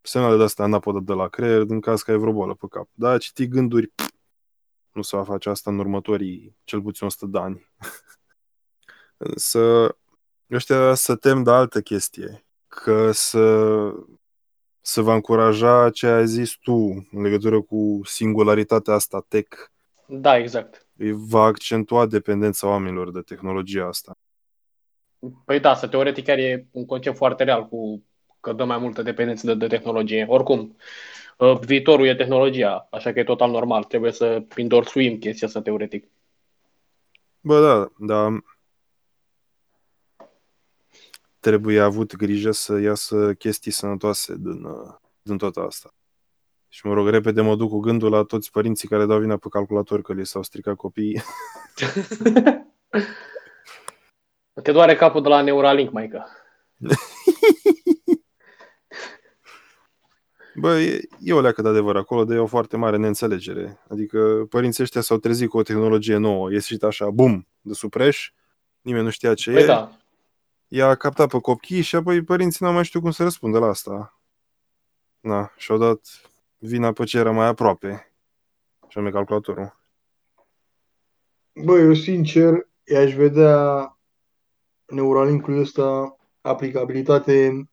[0.06, 2.88] semnale de-astea anapodă de la creier în caz că ai vreo boală pe cap.
[2.92, 4.10] Da, citi gânduri, pff,
[4.92, 7.70] nu se va face asta în următorii cel puțin 100 de ani.
[9.16, 9.96] Însă
[10.50, 13.78] ăștia să tem de altă chestie, că să,
[14.80, 16.72] să va încuraja ce ai zis tu
[17.10, 19.56] în legătură cu singularitatea asta tech,
[20.06, 20.86] Da, exact.
[20.96, 24.18] îi va accentua dependența oamenilor de tehnologia asta.
[25.44, 28.04] Păi da, să teoretic chiar e un concept foarte real cu
[28.46, 30.26] că dă mai multă dependență de, de tehnologie.
[30.28, 30.76] Oricum,
[31.38, 33.84] uh, viitorul e tehnologia, așa că e total normal.
[33.84, 36.08] Trebuie să endorsuim chestia asta teoretic.
[37.40, 38.44] Bă, da, dar
[41.40, 45.94] trebuie avut grijă să iasă chestii sănătoase din, uh, din tot asta.
[46.68, 49.48] Și mă rog, repede mă duc cu gândul la toți părinții care dau vina pe
[49.50, 51.22] calculator că li s-au stricat copiii.
[54.62, 56.26] Te doare capul de la Neuralink, maică.
[60.58, 63.78] Bă, e, e o leacă de adevăr acolo, de e o foarte mare neînțelegere.
[63.88, 68.32] Adică părinții ăștia s-au trezit cu o tehnologie nouă, ieșit așa, bum, de supreș,
[68.80, 69.90] nimeni nu știa ce Păi e, da.
[70.68, 74.20] i-a captat pe copii și apoi părinții n-au mai știut cum să răspundă la asta.
[75.20, 76.00] Na, și-au dat
[76.58, 78.12] vina pe ce era mai aproape,
[78.88, 79.76] și anume calculatorul.
[81.64, 83.90] Bă, eu sincer, i-aș vedea
[84.86, 87.68] Neuralink-ul ăsta aplicabilitate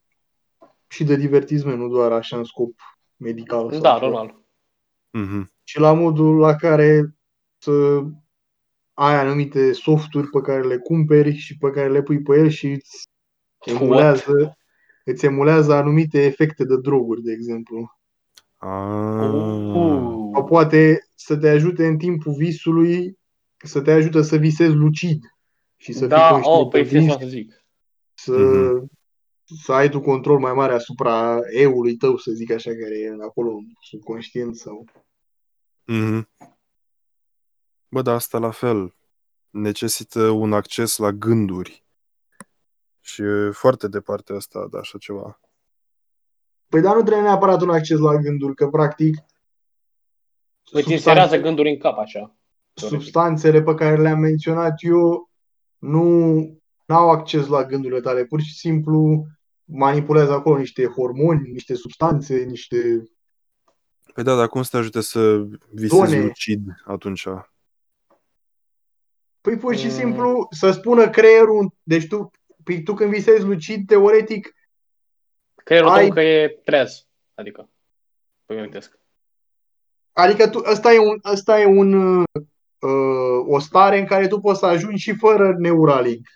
[0.94, 2.80] și de divertisment, nu doar așa în scop
[3.18, 3.72] medical.
[3.72, 4.06] sau Da, ceva.
[4.06, 4.42] normal.
[5.10, 5.52] Mhm.
[5.64, 7.16] Și la modul la care
[7.58, 8.02] să
[8.94, 12.68] ai anumite softuri pe care le cumperi și pe care le pui pe el și
[12.72, 13.08] îți
[13.66, 14.58] emulează,
[15.06, 17.98] îți emulează anumite efecte de droguri, de exemplu.
[18.58, 19.20] Ah.
[19.20, 20.44] Sau Uh.
[20.48, 23.18] poate să te ajute în timpul visului,
[23.58, 25.24] să te ajute să visezi lucid
[25.76, 27.66] și să Da, fii conștient oh, păi de știi vis, să zic.
[28.14, 28.92] să, Mhm.
[29.44, 33.60] Să ai tu control mai mare asupra eului tău, să zic așa, care e acolo
[33.82, 34.86] subconștient sau...
[35.84, 36.30] Mhm.
[37.90, 38.96] Bă, dar asta la fel
[39.50, 41.84] necesită un acces la gânduri.
[43.00, 45.40] Și e foarte departe asta de așa ceva.
[46.68, 49.16] Păi dar nu trebuie neapărat un acces la gânduri, că practic
[50.72, 52.36] Îți inserează gânduri în cap așa.
[52.74, 53.02] teoretic.
[53.02, 55.30] substanțele pe care le-am menționat eu
[55.78, 59.26] nu au acces la gândurile tale, pur și simplu
[59.66, 63.10] manipulează acolo niște hormoni, niște substanțe, niște...
[64.14, 66.22] Păi da, dar cum să te ajute să visezi Zone.
[66.24, 67.28] lucid atunci?
[69.42, 69.92] Păi pur și Mm.
[69.92, 72.32] simplu să spună creierul, deci tu,
[72.64, 74.54] păi tu când visezi lucid, teoretic,
[75.56, 77.08] Creierul Ai- tău că e treaz.
[77.34, 77.70] Adică,
[78.46, 79.00] păi mă gândesc.
[80.12, 84.60] adică tu, ăsta e, un, ăsta e un, uh, o stare în care tu poți
[84.60, 86.28] să ajungi și fără Neuralink.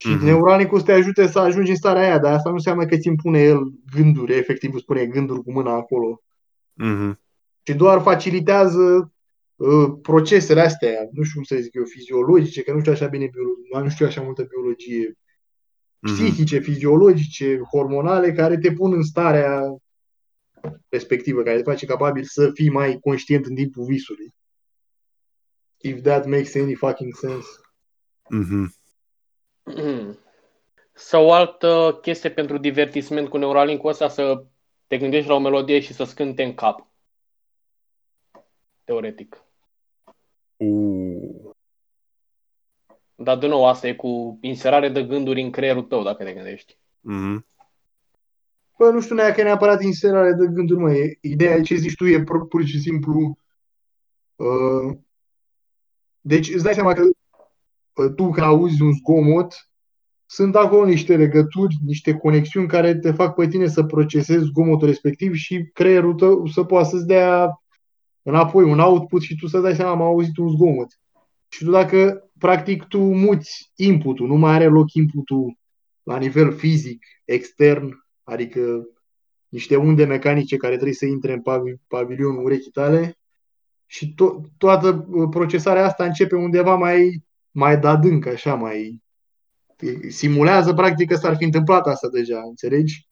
[0.00, 0.24] Și Mhm.
[0.24, 3.06] Neuralink-ul să te ajute să ajungi în starea aia, dar asta nu înseamnă că ți
[3.06, 6.22] impune el gânduri, efectiv îți spune gânduri cu mâna acolo.
[6.72, 7.20] Mhm.
[7.62, 9.12] ci doar facilitează
[9.56, 13.24] uh, procesele astea, nu știu cum să zic eu, fiziologice, că nu știu așa bine,
[13.24, 15.18] bio- nu știu așa multă biologie,
[15.98, 16.14] Mhm.
[16.14, 19.62] psihice, fiziologice, hormonale, care te pun în starea
[20.88, 24.34] respectivă, care te face capabil să fii mai conștient în timpul visului.
[25.76, 27.46] If that makes any fucking sense.
[28.28, 28.74] Mhm.
[30.92, 34.44] Sau o altă chestie pentru divertisment cu Neuralink-ul ăsta să
[34.86, 36.86] te gândești la o melodie și să cânte în cap.
[38.84, 39.44] Teoretic.
[40.56, 41.52] Uh.
[43.14, 46.78] Dar, de nou, asta e cu inserare de gânduri în creierul tău, dacă te gândești.
[47.00, 47.46] Mhm.
[48.78, 50.92] Bă, nu știu neapărat, neapărat inserare de gânduri, mă.
[50.92, 53.38] E- Ideea ce zici tu e pur, pur și simplu...
[54.36, 54.98] Uh,
[56.20, 57.17] deci îți dai seama că uh,
[58.06, 59.54] tu când auzi un zgomot,
[60.26, 65.34] sunt acolo niște legături, niște conexiuni care te fac pe tine să procesezi zgomotul respectiv
[65.34, 67.60] și creierul tău să poată să-ți dea
[68.22, 71.00] înapoi un output și tu să dai seama, am auzit un zgomot.
[71.48, 75.58] Și tu dacă, practic, tu muți inputul, nu mai are loc inputul
[76.02, 78.88] la nivel fizic, extern, adică
[79.48, 83.18] niște unde mecanice care trebuie să intre în pavi- pavilionul urechii tale
[83.86, 87.22] și to- toată uh, procesarea asta începe undeva mai,
[87.58, 89.02] mai de adânc, așa, mai
[90.08, 93.08] simulează practic că s-ar fi întâmplat asta deja, înțelegi?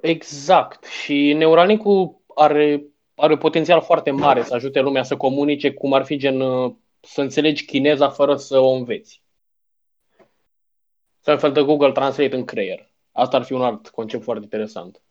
[0.00, 0.84] Exact.
[0.84, 6.16] Și Neuralink-ul are, are potențial foarte mare să ajute lumea să comunice cum ar fi
[6.16, 9.22] gen uh, să înțelegi chineza fără să o înveți.
[11.20, 12.92] Să un fel de Google Translate în creier.
[13.12, 15.02] Asta ar fi un alt concept foarte interesant.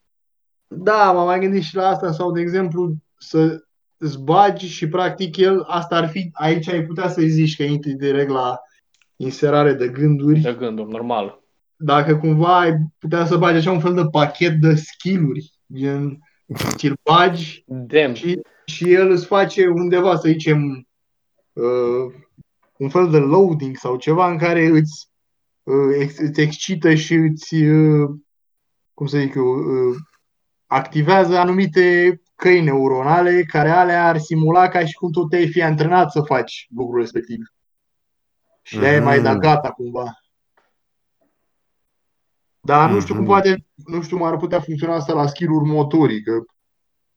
[0.68, 3.64] Da, m-am mai gândit și la asta sau, de exemplu, să
[4.04, 7.94] îți bagi și practic el, asta ar fi, aici ai putea să-i zici că intri
[7.94, 8.60] direct la
[9.16, 10.40] inserare de gânduri.
[10.40, 11.42] De gânduri, normal.
[11.76, 16.20] Dacă cumva ai putea să bagi așa un fel de pachet de skill-uri, gen,
[16.76, 18.14] ți-l bagi Damn.
[18.14, 20.88] și, și el îți face undeva, să zicem,
[21.54, 22.14] uh,
[22.78, 25.10] un fel de loading sau ceva în care îți,
[25.64, 28.10] uh, ex, îți excită și îți, uh,
[28.94, 29.96] cum să zic eu, uh,
[30.66, 36.12] activează anumite căi neuronale care alea ar simula ca și cum tu te-ai fi antrenat
[36.12, 37.54] să faci lucrul respectiv.
[38.62, 39.04] Și de-aia mm.
[39.04, 39.40] mai da Mhm.
[39.40, 40.18] gata cumva.
[42.62, 43.32] Dar nu știu cum Mhm.
[43.32, 46.32] poate, nu știu cum ar putea funcționa asta la skill-uri motorii, că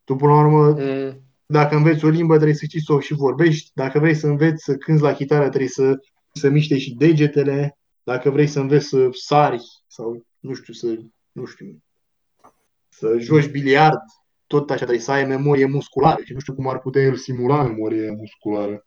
[0.04, 3.14] tu până la urmă Mm, dacă înveți o limbă, trebuie să știi să o și
[3.14, 3.70] vorbești.
[3.74, 5.98] Dacă vrei să înveți să cânți la chitară, trebuie să,
[6.32, 7.78] să miște și degetele.
[8.02, 10.98] Dacă vrei să înveți să sari sau, nu știu, să,
[11.32, 11.82] nu știu,
[12.88, 14.00] să joci biliard,
[14.46, 16.22] tot așa trebuie să ai memorie musculară.
[16.24, 18.86] Și nu știu cum ar putea el simula memorie musculară.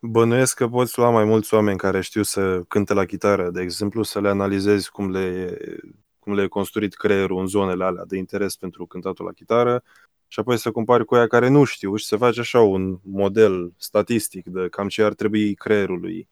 [0.00, 4.02] Bănuiesc că poți lua mai mulți oameni care știu să cânte la chitară, de exemplu,
[4.02, 5.56] să le analizezi cum le,
[6.18, 9.82] cum le e construit creierul în zonele alea de interes pentru cântatul la chitară
[10.28, 13.72] și apoi să compari cu aia care nu știu și să faci așa un model
[13.76, 16.28] statistic de cam ce ar trebui creierului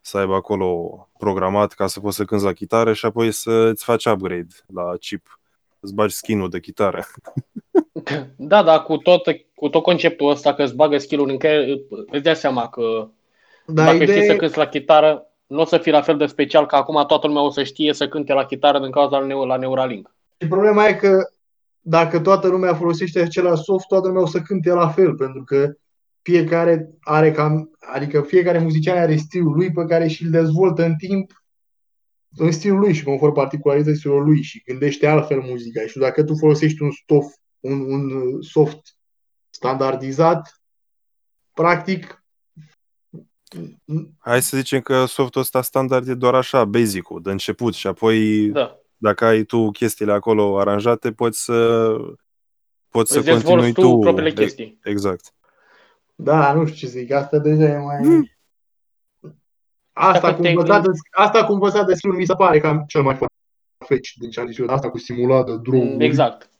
[0.00, 3.84] să aibă acolo programat ca să poți să cânti la chitară și apoi să îți
[3.84, 5.37] faci upgrade la chip,
[5.80, 7.04] îți bagi skin-ul de chitară.
[8.36, 9.22] Da, da, cu tot,
[9.54, 13.08] cu tot conceptul ăsta că îți bagă skill-uri în care îți dai seama că
[13.66, 16.16] Dar dacă ideea știi să e- cânti la chitară, nu o să fii la fel
[16.16, 19.18] de special că acum toată lumea o să știe să cânte la chitară din cauza
[19.18, 20.14] la, la Neuralink.
[20.40, 21.30] Și problema e că
[21.80, 25.72] dacă toată lumea folosește același soft, toată lumea o să cânte la fel, pentru că
[26.22, 30.94] fiecare are cam, adică fiecare muzician are stilul lui pe care și îl dezvoltă în
[30.94, 31.42] timp
[32.38, 35.86] în stilul lui și conform particularităților lui și gândește altfel muzica.
[35.86, 37.24] Și dacă tu folosești un, stof,
[37.60, 38.96] un, un uh, soft
[39.50, 40.62] standardizat,
[41.52, 42.22] practic
[44.18, 48.48] Hai să zicem că softul ăsta standard e doar așa, basic-ul, de început și apoi
[48.48, 48.78] Da.
[48.96, 51.90] dacă ai tu chestiile acolo aranjate, poți să
[52.88, 53.98] poți să Îți dezvolți continui tu tu.
[53.98, 54.78] propriile E- chestii.
[54.84, 55.32] Exact.
[56.14, 57.12] Da, nu știu ce zic.
[57.12, 58.37] Asta deja e mai...
[59.98, 62.84] Asta Dacă cu te învățat de, asta cu învățat de skill mi se pare cam
[62.86, 63.18] cel mai
[63.86, 64.66] feci din ce am zis eu.
[64.66, 65.94] Asta cu simulat de droguri.
[65.94, 66.50] Mm, Exact.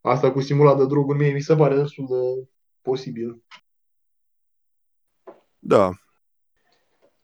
[0.00, 2.48] Asta cu simulat de droguri mie mi se pare destul de
[2.82, 3.42] posibil.
[5.58, 5.90] Da.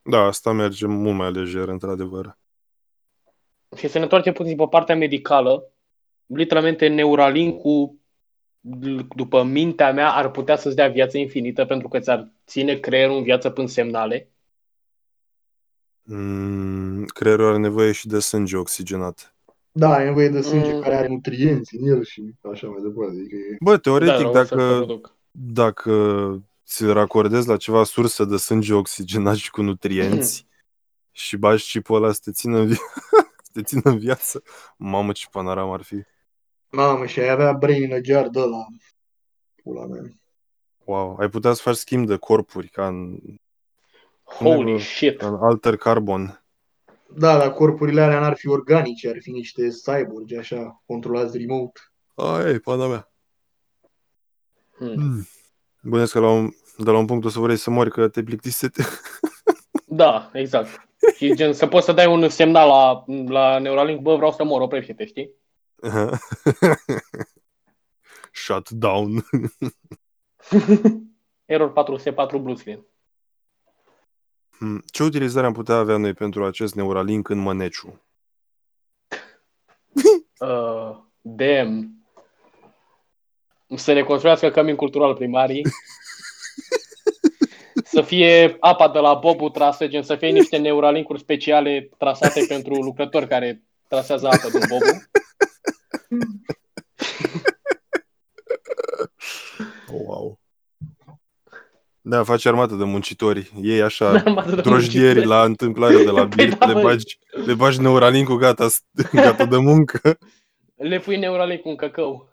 [0.02, 2.38] Da, asta merge mult mai lejer, într-adevăr.
[3.76, 5.70] Și să ne întoarcem puțin pe partea medicală,
[6.26, 7.94] literalmente Neuralink-ul,
[8.60, 13.16] d- după mintea mea, ar putea să-ți dea viață infinită pentru că ți-ar ține creierul
[13.16, 14.30] în viață până semnale.
[16.08, 19.34] Mm, creierul are nevoie și de sânge oxigenat.
[19.72, 20.80] Da, ai nevoie de sânge Mm.
[20.80, 23.12] care are nutrienți în el și așa mai departe.
[23.18, 23.56] Adică e...
[23.60, 25.16] Bă, teoretic, da, o să-l dacă, produc.
[25.30, 25.92] dacă
[26.66, 30.46] ți-l racordezi la ceva sursă de sânge oxigenat și cu nutrienți
[31.10, 32.74] și bagi chipul ăla să te țină în, vi-
[33.44, 34.42] să te țină în viață,
[34.76, 35.96] mamă ce panoram ar fi.
[36.70, 38.66] Mamă, și ai avea brain in a jar de ăla.
[39.62, 40.02] Pula mea.
[40.84, 43.18] Wow, ai putea să faci schimb de corpuri ca în,
[44.26, 45.20] Holy Cum shit!
[45.20, 46.44] în alter carbon.
[47.14, 51.80] Da, dar corpurile alea n-ar fi organice, ar fi niște cyborgi, așa, controlați remote.
[52.14, 53.12] Aia e, pana mea.
[54.76, 54.94] Hmm.
[54.96, 55.26] Mm.
[55.82, 58.22] Bănesc că la un, de la un punct o să vrei să mori că te
[58.22, 58.82] plictisește.
[59.88, 60.88] Da, exact.
[61.16, 64.60] Și gen, să poți să dai un semnal la, la Neuralink, bă, vreau să mor,
[64.60, 65.30] oprește-te, știi?
[68.32, 69.24] Shut down.
[71.44, 72.86] Error 404 blue screen.
[74.58, 74.82] Hmm.
[74.86, 77.98] Ce utilizare am putea avea noi pentru acest Neuralink în Măneciu?
[80.38, 82.04] Uh, damn.
[83.76, 85.62] Să ne construiască cămin cultural primarii.
[87.84, 92.74] să fie apa de la Bobu trasă, gen să fie niște neuralincuri speciale trasate pentru
[92.74, 94.84] lucrători care trasează apă din Bobu.
[99.92, 100.35] Oh, wow.
[102.08, 103.52] Da, face armată de muncitori.
[103.62, 105.26] Ei așa, Armată de drojdieri muncitori.
[105.26, 106.82] la întâmplare de la Păi birt, da, le băi.
[106.82, 108.66] bagi, le bagi Neuralink-ul gata,
[109.12, 110.18] gata de muncă.
[110.76, 112.28] Le pui neuralink cu un căcău.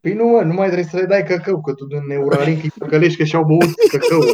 [0.00, 2.70] Păi nu, mă, nu mai trebuie să le dai căcău, că tu din Neuralink îi
[2.78, 4.20] păcălești că și-au băut căcău.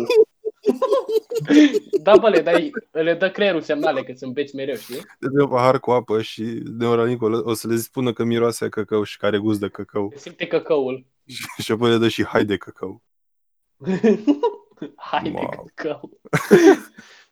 [2.02, 4.94] Da, bă, le, dai, le dă creierul semnale că sunt beți mereu, știi?
[4.96, 6.42] Le dai un pahar cu apă și
[6.78, 10.12] Neuralink-ul o să le spună că miroase a căcău și care gust de căcău.
[10.16, 11.06] Simte căcăul.
[11.62, 13.02] Și apoi le dă și hai de căcău.
[14.96, 15.70] Hai de Wow.
[15.74, 16.10] căcău.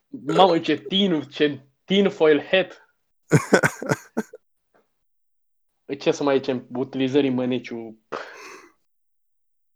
[0.08, 2.88] Mamă, ce tin, ce tin foil hat.
[5.98, 6.66] Ce să mai zicem?
[6.74, 7.98] Utilizării mâneciu.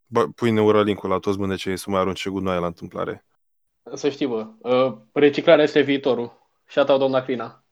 [0.06, 3.24] Bă, pui Neuralink-ul la toți mânecei să mai arunce gunoaie la întâmplare.
[3.94, 6.38] Să știi, bă, uh, reciclarea este viitorul.
[6.66, 7.64] Și-a doamna Crina.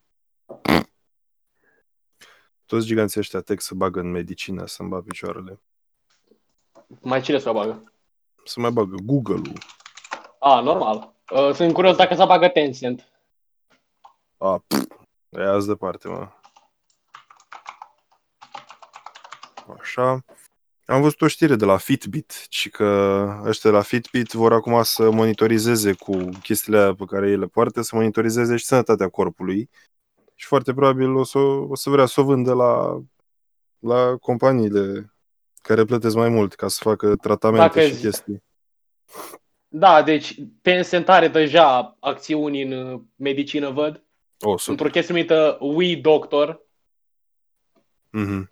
[2.67, 5.61] Toți giganții ăștia tech să bagă în medicină, să-mi bag picioarele.
[7.01, 7.93] Mai cine să o bagă?
[8.45, 9.59] Să mai bagă Google-ul.
[10.39, 11.13] A, normal.
[11.31, 13.09] Uh, Sunt curios dacă să bagă Tencent.
[14.37, 14.87] A, pff,
[15.29, 16.29] e azi departe, mă.
[19.81, 20.25] Așa.
[20.89, 22.85] Am văzut o știre de la Fitbit și că
[23.45, 27.47] ăștia de la Fitbit vor acum să monitorizeze cu chestiile alea pe care ei le
[27.47, 29.71] poartă, să monitorizeze și sănătatea corpului.
[30.35, 33.03] Și foarte probabil o să, o să vrea să o vândă la,
[33.79, 35.15] la companiile
[35.63, 38.43] care plătesc mai mult ca să facă tratamente Dacă și zi- chestii.
[39.69, 44.03] Da, deci Tencent are deja acțiuni în uh, medicină, văd.
[44.41, 44.75] O, super.
[44.75, 46.67] Într-o chestie numită We Doctor.
[48.11, 48.51] Mhm.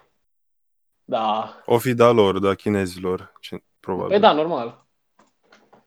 [1.09, 1.57] Da.
[1.67, 4.11] O fi da lor, da chinezilor, ce- probabil.
[4.11, 4.87] Păi da, normal.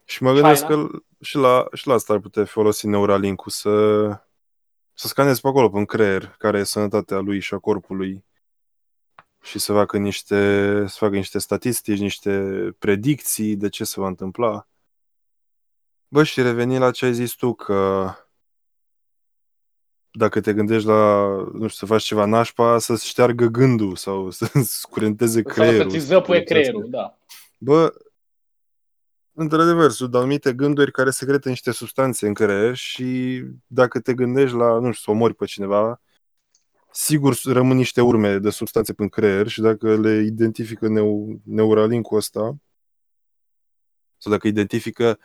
[0.04, 0.86] Și mă gândesc China.
[0.86, 4.06] că și la, și la asta ar putea folosi Neuralink-ul să,
[4.94, 8.24] să scanezi pe acolo, pe creier, care e sănătatea lui și a corpului
[9.42, 10.36] și să facă niște,
[10.86, 14.68] să facă niște statistici, niște predicții de ce se va întâmpla.
[16.08, 18.10] Bă, și reveni la ce ai zis tu, că
[20.10, 24.88] dacă te gândești la, nu știu, să faci ceva nașpa, să-ți șteargă gândul sau să-ți
[24.88, 25.90] curenteze Sau creierul.
[25.90, 26.54] să-ți să zăpuie curentească.
[26.54, 27.18] creierul, da.
[27.58, 27.92] Bă,
[29.32, 34.78] într-adevăr, sunt anumite gânduri care secretă niște substanțe în creier și dacă te gândești la,
[34.78, 36.00] nu știu, să omori pe cineva,
[36.92, 42.56] sigur rămân niște urme de substanțe în creier și dacă le identifică neu- Neuralink-ul ăsta,
[44.16, 45.18] sau dacă identifică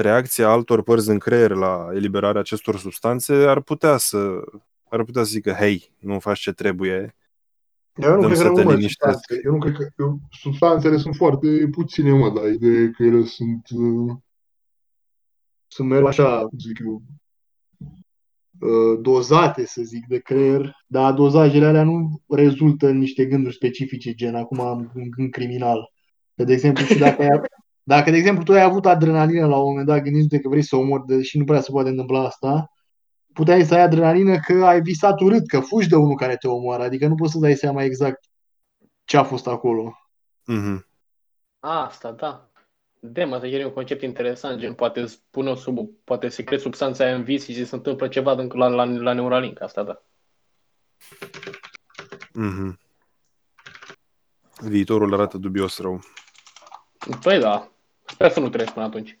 [0.00, 4.40] reacția altor părți din creier la eliberarea acestor substanțe, ar putea să
[4.88, 7.16] ar putea să zică, hei, nu faci ce trebuie.
[7.94, 9.12] Eu nu Dăm cred să că te rămân liniștesc.
[9.12, 9.42] substanțe.
[9.44, 9.86] Eu nu cred că...
[9.98, 13.68] Eu, substanțele sunt foarte puține, mă, dar ideea e că ele sunt...
[13.74, 14.16] Uh,
[15.66, 17.02] sunt mereu așa, cum zic eu,
[18.60, 24.14] uh, dozate, să zic, de creier, dar dozajele alea nu rezultă în niște gânduri specifice,
[24.14, 25.92] gen acum am un gând criminal.
[26.34, 27.40] Că, de exemplu, și dacă ai,
[27.88, 30.76] dacă, de exemplu, tu ai avut adrenalină la un moment dat, gândindu-te că vrei să
[30.76, 32.72] omori de, și nu prea se poate întâmpla asta,
[33.32, 36.82] puteai să ai adrenalină că ai visat urât, că fugi de unul care te omoară,
[36.82, 38.24] adică nu poți să dai seama exact
[39.04, 39.92] ce a fost acolo.
[40.44, 40.86] Mhm.
[41.60, 42.50] Asta, da.
[43.00, 47.04] Dem, asta e un concept interesant, gen, poate îți pune sub, poate se crede substanța
[47.04, 50.02] aia în vis și se întâmplă ceva din- la, la, la Neuralink, asta, da.
[52.32, 52.78] Mhm.
[54.60, 56.00] Viitorul arată dubios rău.
[57.22, 57.68] Păi da,
[58.18, 59.18] sper să nu treci până atunci.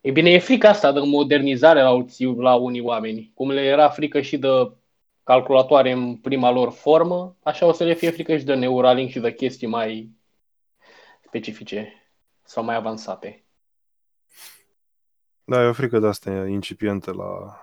[0.00, 3.30] E bine, e frica asta de modernizare la, alții- la unii oameni.
[3.34, 4.72] Cum le era frică și de
[5.22, 9.20] calculatoare în prima lor formă, așa o să le fie frică și de Neuralink și
[9.20, 10.10] de chestii mai
[11.26, 11.92] specifice
[12.42, 13.44] sau mai avansate.
[15.44, 17.62] Da, e o frică de asta incipientă la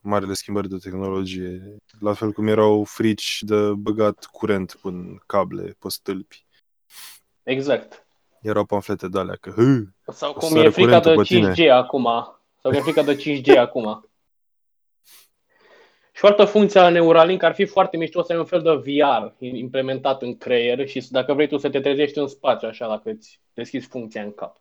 [0.00, 1.76] marile schimbări de tehnologie.
[2.00, 6.46] La fel cum erau frici de băgat curent în cable, pe stâlpi.
[7.42, 8.06] Exact.
[8.40, 9.82] Erau pamflete de alea că hă,
[10.12, 12.04] Sau O cum sară e frica de curentul pe 5G acum.
[12.60, 14.08] Sau cum e frica de 5G acum.
[16.18, 18.70] Și o altă funcție a Neuralink ar fi foarte mișto să ai un fel de
[18.70, 23.10] VR implementat în creier și dacă vrei tu să te trezești în spațiu, așa, dacă
[23.10, 24.60] îți deschizi funcția în cap.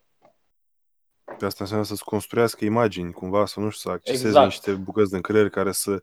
[1.37, 4.45] pe asta înseamnă să-ți construiască imagini, cumva, să nu știu, să accesezi Exact.
[4.45, 6.01] niște bucăți din creier care să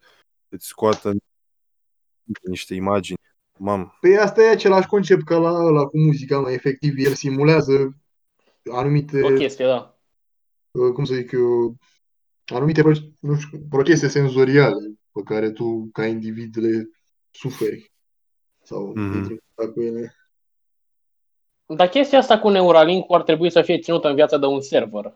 [0.49, 1.13] îți scoată
[2.43, 3.19] niște imagini.
[3.59, 7.97] Mam, Păi asta e același concept ca la, la cu muzica, mai efectiv, el simulează
[8.73, 9.99] anumite, O chestie, da.
[10.71, 11.77] uh, cum să zic eu,
[12.55, 16.89] anumite pro- nu știu, procese senzoriale pe care tu, ca individ, le
[17.31, 17.93] suferi
[18.63, 19.15] sau Mhm.
[19.15, 20.15] intri în contact cu ele.
[21.67, 25.15] Dar chestia asta cu Neuralink ar trebui să fie ținută în viața de un server,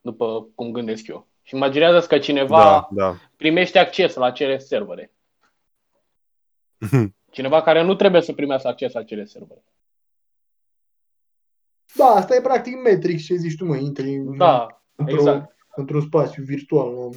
[0.00, 1.26] după cum gândesc eu.
[1.42, 3.16] Și imaginează că cineva da, da.
[3.36, 5.12] primește acces la acele servere.
[7.30, 9.64] Cineva care nu trebuie să primească acces la acele servere.
[11.94, 15.56] Da, asta e practic Matrix, ce zici tu, mă, intri în- Da, într-o, exact.
[15.74, 16.90] într-un spațiu virtual.
[16.90, 17.10] Mă.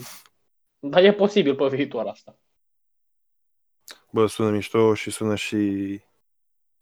[0.79, 2.37] Dar e posibil pe viitor asta.
[4.11, 6.01] Bă, sună mișto și sună și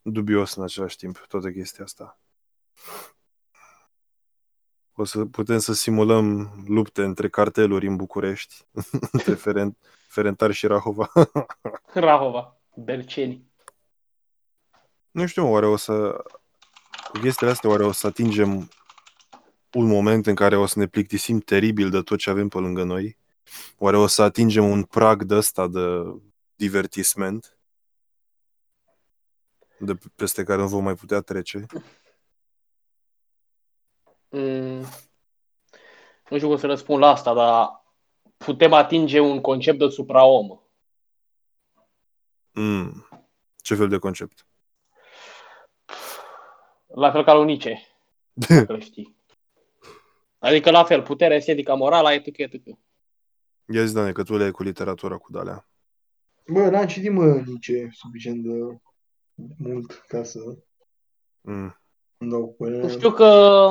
[0.01, 2.19] dubios în același timp, toată chestia asta.
[4.93, 8.65] O să putem să simulăm lupte între carteluri în București,
[9.11, 9.77] între Feren-
[10.07, 11.11] Ferentar și Rahova.
[11.93, 13.49] Rahova, Berceni.
[15.11, 16.23] nu știu, oare o să...
[17.11, 18.69] Cu chestiile astea, oare o să atingem
[19.73, 22.83] un moment în care o să ne plictisim teribil de tot ce avem pe lângă
[22.83, 23.17] noi?
[23.77, 25.79] Oare o să atingem un prag de ăsta de
[26.55, 27.57] divertisment?
[29.79, 31.65] De peste care nu vom mai putea trece?
[34.29, 34.85] Mm,
[36.29, 37.85] nu știu cum să răspund la asta, dar
[38.37, 40.59] putem atinge un concept de supraom.
[42.53, 43.07] Mm.
[43.61, 44.45] Ce fel de concept?
[46.87, 47.79] La fel ca lui Nietzsche,
[48.33, 49.15] dacă îl știi.
[50.39, 52.37] Adică la fel, puterea estetică morală, etc.
[52.37, 52.67] etc.
[53.73, 55.67] Ia zi, Dane, că tu le cu literatura cu dalea.
[56.47, 58.77] Bă, n-am citit, mă, nici suficient de
[59.57, 60.39] mult ca să
[61.43, 61.75] Mm.
[62.17, 62.87] îmi dau cu ele.
[62.89, 63.67] Știu că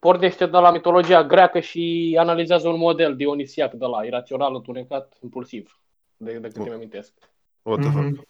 [0.00, 5.80] pornește de la mitologia greacă și analizează un model dionisiac de la irațional, întunecat, impulsiv,
[6.16, 6.68] de, de câte Bun.
[6.68, 7.12] mi amintesc.
[7.64, 8.04] What the fuck?
[8.04, 8.26] Mhm.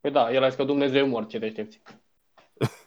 [0.00, 1.80] Păi da, el a zis că Dumnezeu e mort, ce te aștepți.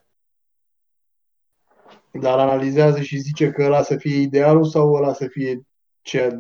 [2.24, 5.62] Dar analizează și zice că ăla să fie idealul sau ăla să fie
[6.02, 6.38] ce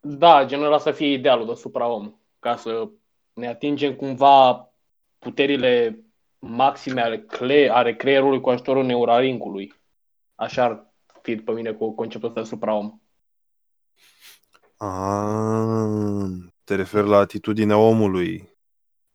[0.00, 2.88] Da, genul ăla să fie idealul de supraom, ca să
[3.32, 4.68] ne atingem cumva
[5.18, 6.04] puterile
[6.38, 9.74] maxime ale, cle- ale creierului cu ajutorul neuralinkului.
[10.34, 10.92] Așa ar
[11.22, 13.00] fi pe mine cu conceptul ăsta de supraom.
[14.76, 18.52] Ah, te referi la atitudinea omului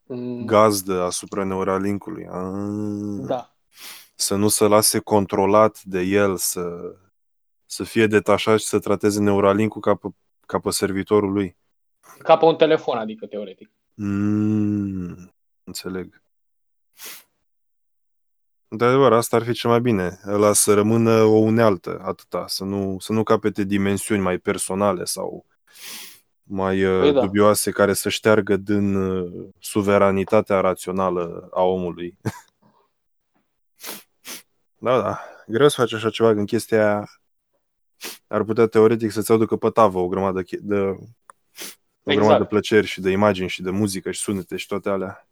[0.08, 2.28] Mm, gazdă asupra neuralinkului.
[2.28, 3.56] Ah, Da.
[4.16, 6.96] Să nu se lase controlat de el, să,
[7.66, 10.08] să fie detașat și să trateze neuralinkul ca pe,
[10.46, 11.58] ca pe servitorul lui.
[12.18, 13.70] Ca pe un telefon, adică teoretic.
[13.94, 15.34] Mm,
[15.64, 16.22] înțeleg.
[18.68, 20.20] De adevăr, asta ar fi cel mai bine.
[20.28, 22.48] Ăla să rămână o unealtă, atâta.
[22.48, 25.46] Să nu, să nu capete dimensiuni mai personale sau
[26.48, 27.22] mai Păi păi da.
[27.22, 32.18] dubioase care să șteargă din uh, suveranitatea rațională a omului.
[34.86, 35.20] da, da.
[35.48, 37.10] Greu să faci așa ceva când chestia aia
[38.28, 40.96] ar putea teoretic să-ți aducă pe tavă o grămadă de, de, o
[42.04, 42.04] Exact.
[42.04, 45.28] grămadă de plăceri și de imagini și de muzică și sunete și toate alea.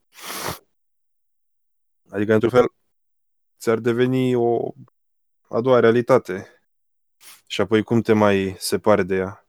[2.09, 2.65] Adică, într-un fel,
[3.59, 4.73] ți-ar deveni o
[5.49, 6.49] a doua realitate.
[7.47, 9.44] Și apoi cum te mai separi de ea?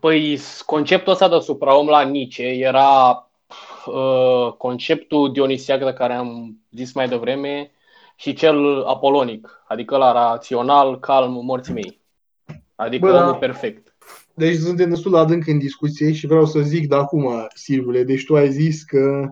[0.00, 3.22] Păi conceptul ăsta de supraom la Nietzsche era
[3.86, 7.70] uh, conceptul dionisiac de care am zis mai devreme
[8.16, 12.00] și cel apolonic, adică la rațional, calm, morții mei.
[12.74, 13.22] Adică Bă, da.
[13.22, 13.96] omul perfect.
[14.34, 18.24] Deci suntem destul de adânc în discuție și vreau să zic de acum, Silvule, deci
[18.24, 19.26] tu ai zis că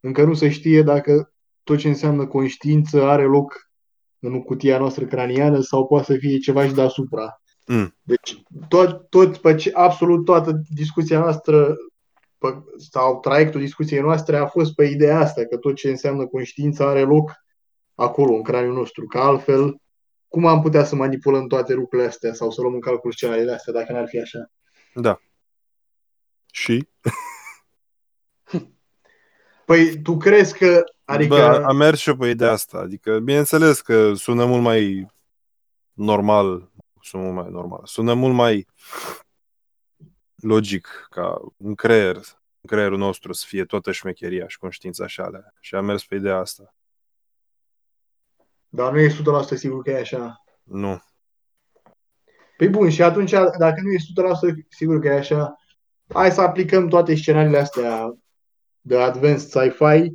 [0.00, 1.32] încă nu se știe dacă
[1.62, 3.70] tot ce înseamnă conștiință are loc
[4.18, 7.40] în cutia noastră craniană sau poate să fie ceva și deasupra.
[7.66, 7.94] Mm.
[8.02, 11.76] Deci tot, tot pe ce, absolut toată discuția noastră
[12.38, 16.84] pe, sau traiectul discuției noastre a fost pe ideea asta, că tot ce înseamnă conștiință
[16.84, 17.32] are loc
[17.94, 19.80] acolo, în craniul nostru, că altfel
[20.28, 23.72] cum am putea să manipulăm toate lucrurile astea sau să luăm în calcul scenariile astea
[23.72, 24.50] dacă n-ar fi așa?
[24.94, 25.20] Da.
[26.52, 26.88] Și?
[29.66, 32.78] Păi tu crezi că, adică, Bă, am mers și eu pe ideea asta.
[32.78, 35.06] Adică, bineînțeles că sună mult mai
[35.92, 36.70] normal,
[37.06, 38.66] sună mult mai normal, sună mult mai
[40.36, 42.16] logic ca în creier,
[42.60, 45.54] în creierul nostru să fie toată șmecheria și conștiința și alea.
[45.60, 46.74] Și am mers pe ideea asta.
[48.68, 49.12] Dar nu e 100%
[49.54, 50.44] sigur că e așa.
[50.62, 51.02] Nu.
[52.56, 55.56] Păi bun, și atunci, dacă nu e 100% sigur că e așa,
[56.08, 58.16] hai să aplicăm toate scenariile astea
[58.80, 60.14] de advanced sci-fi.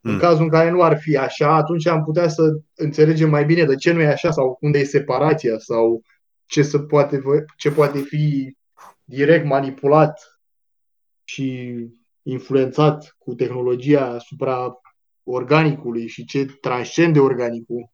[0.00, 0.20] În Hmm.
[0.20, 2.42] cazul în care nu ar fi așa, atunci am putea să
[2.74, 6.02] înțelegem mai bine de ce nu e așa sau unde e separația sau
[6.46, 7.22] ce, se poate,
[7.56, 8.56] ce poate fi
[9.04, 10.40] direct manipulat
[11.24, 11.76] și
[12.22, 14.80] influențat cu tehnologia asupra
[15.22, 17.90] organicului și ce transcende organicul.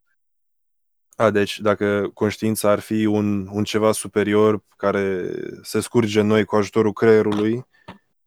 [1.16, 5.30] A, deci dacă conștiința ar fi un, un ceva superior care
[5.62, 7.66] se scurge în noi cu ajutorul creierului,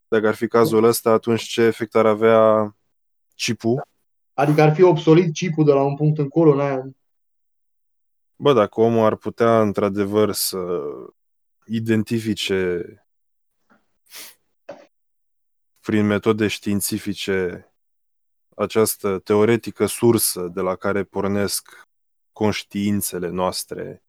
[0.08, 2.76] dacă ar fi cazul ăsta, atunci ce efect ar avea
[3.36, 3.88] chipul?
[4.34, 6.90] Adică ar fi obsolit chipul de la un punct încolo, n-aia,
[8.38, 10.82] Bă, dacă omul ar putea într-adevăr să
[11.66, 12.84] identifice
[15.80, 17.70] prin metode științifice
[18.56, 21.88] această teoretică sursă de la care pornesc
[22.32, 24.04] conștiințele noastre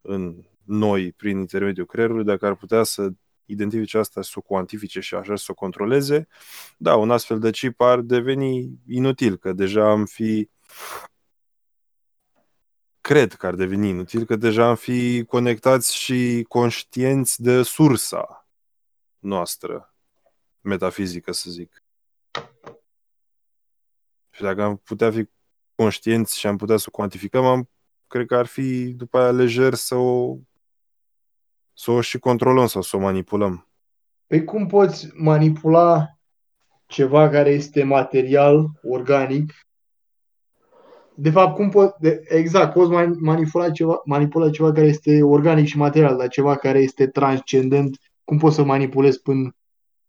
[0.00, 3.08] în noi prin intermediul creierului, dacă ar putea să
[3.44, 6.28] identifice asta, să o cuantifice și așa să o controleze,
[6.76, 10.48] da, un astfel de chip ar deveni inutil, că deja am fi
[13.10, 18.48] cred că ar deveni inutil, că deja am fi conectați și conștienți de sursa
[19.18, 19.94] noastră
[20.60, 21.84] metafizică, să zic.
[24.30, 25.28] Și dacă am putea fi
[25.74, 27.68] conștienți și am putea să o cuantificăm, am,
[28.06, 30.36] cred că ar fi după aia lejer să o
[31.72, 33.68] să o și controlăm sau să o manipulăm.
[34.26, 36.18] Păi cum poți manipula
[36.86, 39.52] ceva care este material, organic?
[41.20, 45.66] De fapt, cum poți, de, exact, poți mai- manipula ceva, manipula ceva care este organic
[45.66, 49.56] și material, dar ceva care este transcendent, cum poți să manipulezi până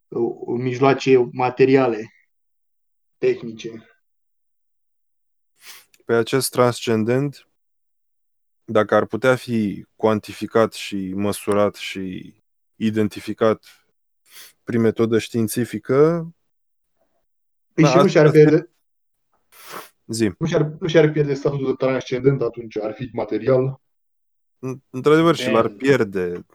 [0.08, 2.14] uh, mijloace materiale,
[3.18, 3.86] tehnice?
[6.06, 7.48] Pe acest transcendent,
[8.64, 12.34] dacă ar putea fi cuantificat și măsurat și
[12.76, 13.64] identificat
[14.64, 16.28] prin metodă științifică,
[17.74, 18.70] Păi Da, și nu asta- și-ar pierde,
[20.06, 20.32] zi.
[20.38, 23.80] nu și-ar, nu și-ar pierde statusul de transcendent atunci, ar fi material.
[24.60, 25.78] În- Într-adevăr, și l-ar Damn.
[25.78, 26.46] pierde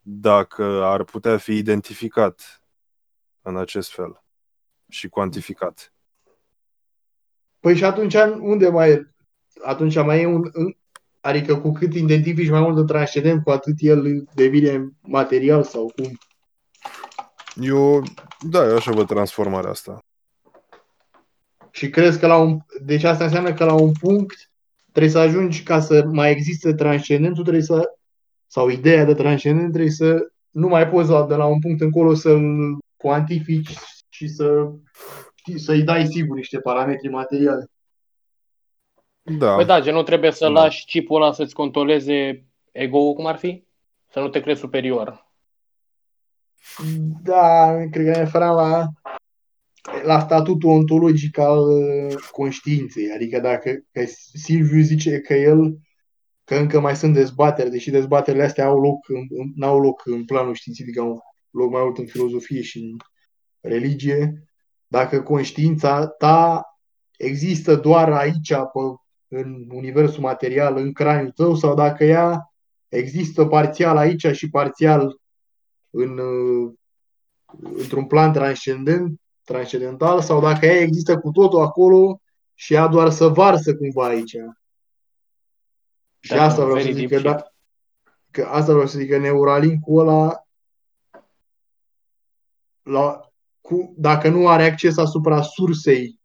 [0.00, 2.62] dacă ar putea fi identificat
[3.42, 4.22] în acest fel
[4.88, 5.92] și cuantificat.
[7.60, 9.14] Păi și atunci unde mai e?
[9.64, 10.48] Atunci mai e un...
[10.52, 10.76] în-
[11.24, 16.18] Adică cu cât identifici mai mult de transcendent, cu atât el devine material sau cum?
[17.54, 18.02] Eu,
[18.40, 20.01] da, eu așa văd transformarea asta.
[21.72, 22.58] Și crezi că la un...
[22.84, 24.50] Deci asta înseamnă că la un punct
[24.90, 27.96] trebuie să ajungi ca să mai existe transcendentul, trebuie să...
[28.46, 32.14] Sau ideea de transcendent trebuie să nu mai poți la, de la un punct încolo
[32.14, 33.76] să-l cuantifici
[34.08, 34.70] și să
[35.56, 37.70] să-i dai sigur niște parametri materiale.
[39.22, 40.50] Da, Păi da, gen nu trebuie să Da.
[40.50, 43.64] lași chipul ăla să-ți controleze ego-ul, cum ar fi?
[44.10, 45.30] Să nu te crezi superior.
[47.22, 48.86] Da, cred că ne referam la,
[50.02, 53.10] la statutul ontologic al uh, conștiinței.
[53.14, 55.78] Adică dacă că Silviu zice că el
[56.44, 60.24] că încă mai sunt dezbateri, deși dezbaterile astea au loc în, în, n-au loc în
[60.24, 62.96] planul științific, au loc mai mult în filozofie și în
[63.60, 64.44] religie,
[64.86, 66.66] dacă conștiința ta
[67.16, 68.80] există doar aici, pe,
[69.28, 72.52] în universul material, în craniul tău, sau dacă ea
[72.88, 75.20] există parțial aici și parțial
[75.90, 76.72] în, uh,
[77.62, 79.20] într-un plan transcendent,
[79.52, 82.20] transcendental, sau dacă ea există cu totul acolo
[82.54, 84.36] și ea doar să varsă cumva aici.
[86.20, 87.30] Și That's asta a vreau să very zic deep că, shit.
[87.30, 87.52] da,
[88.30, 90.46] că asta vreau să zic că Neuralink-ul ăla
[92.82, 93.30] la,
[93.60, 96.20] cu, dacă nu are acces asupra sursei,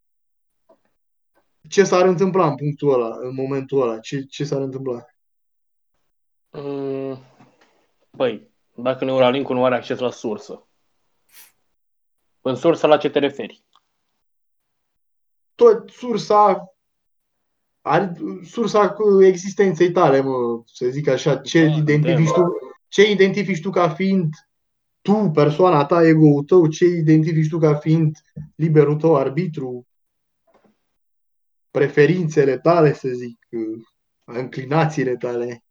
[1.69, 3.99] ce s-ar întâmpla în punctul ăla, în momentul ăla?
[3.99, 5.05] Ce, ce s-ar întâmpla?
[6.51, 7.19] Mm,
[8.17, 10.66] Păi, dacă Neuralink-ul nu are acces la sursă.
[12.47, 13.63] În sursă la ce te referi?
[15.55, 16.73] Tot sursa
[17.81, 22.33] are, sursa cu existenței tale, mă, să zic așa, ce Da, identifici da.
[22.33, 22.43] tu,
[22.87, 24.33] ce identifici tu ca fiind
[25.01, 28.17] tu, persoana ta, ego-ul tău, ce identifici tu ca fiind
[28.55, 29.87] liberul tău arbitru,
[31.71, 33.47] preferințele tale, să zic,
[34.23, 35.63] înclinațiile tale.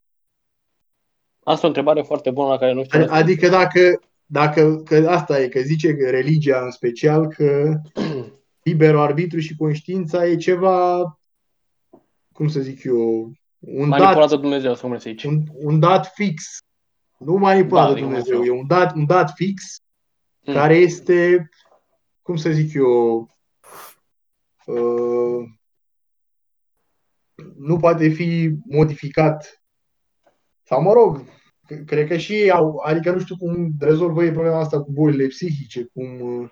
[1.42, 2.98] Asta e o întrebare foarte bună la care nu știu.
[2.98, 3.24] răspunsul.
[3.24, 7.74] Adică dacă, dacă că asta e, că zice că religia în special că
[8.62, 11.02] liberul arbitru și conștiința e ceva,
[12.32, 15.28] cum să zic eu, un Manipulat dat, de Dumnezeu, să cum se zice.
[15.28, 16.58] un, un dat fix.
[17.18, 18.54] Nu manipulat Da, de din Dumnezeu, Dumnezeu.
[18.56, 19.62] e un dat, un dat fix
[20.48, 20.54] Mm.
[20.54, 21.48] care este,
[22.22, 23.30] cum să zic eu,
[24.66, 25.44] uh,
[27.56, 29.62] nu poate fi modificat.
[30.62, 31.45] Sau mă rog, c-
[31.86, 35.26] cred că și ei au, adică nu știu cum rezolvă ei problema asta cu bolile
[35.26, 36.50] psihice, cum uh,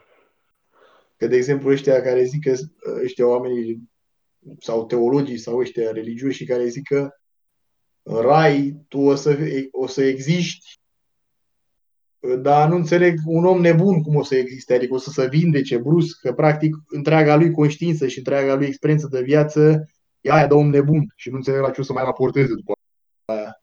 [1.17, 3.91] că de exemplu ăștia care zic că uh, ăștia oamenii
[4.59, 7.11] sau teologii sau ăștia religioși care zic că
[8.03, 9.39] în rai tu o să,
[9.71, 10.79] o să existi
[12.41, 15.79] dar nu înțeleg un om nebun cum o să existe, adică o să se vindece
[15.79, 19.89] brusc, că practic întreaga lui conștiință și întreaga lui experiență de viață
[20.21, 22.73] e aia de om nebun și nu înțeleg la ce o să mai raporteze după
[23.25, 23.62] aia.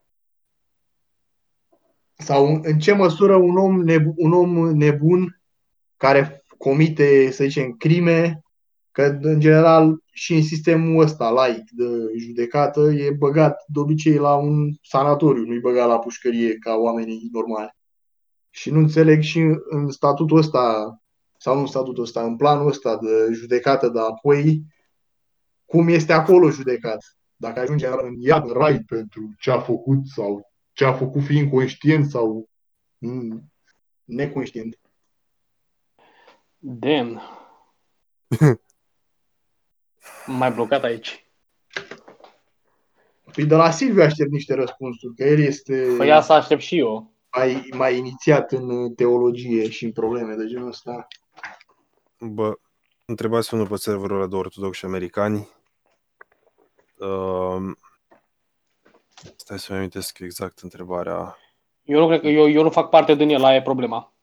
[2.23, 5.41] Sau în ce măsură un om nebun, un om nebun
[5.97, 8.41] care comite, să zicem, crime,
[8.91, 11.85] că în general și în sistemul ăsta laic de
[12.17, 17.75] judecată e băgat de obicei la un sanatoriu, nu-i băgat la pușcărie ca oamenii normali.
[18.49, 20.95] Și nu înțeleg și în statutul ăsta,
[21.37, 24.61] sau nu în statutul ăsta, în planul ăsta de judecată de apoi,
[25.65, 27.17] cum este acolo judecat.
[27.35, 31.51] Dacă ajunge în iad, în rai pentru ce a făcut sau ce a făcut fiind
[31.51, 32.49] conștient sau
[32.97, 33.51] mm,
[34.03, 34.79] neconștient.
[36.57, 37.21] Damn.
[40.39, 41.25] mai blocat aici.
[43.33, 47.13] Păi de la Silviu aștept niște răspunsuri, că el este Păi asta aștept și eu.
[47.37, 51.07] mai, mai inițiat în teologie și în probleme de genul ăsta.
[52.19, 52.53] Bă,
[53.05, 55.49] întrebați unul pe serverul de ortodoxi americani.
[56.97, 57.71] Uh,
[59.35, 61.37] stai să-mi amintesc exact întrebarea.
[61.83, 64.13] Eu nu cred că eu, eu nu fac parte din el, aia e problema.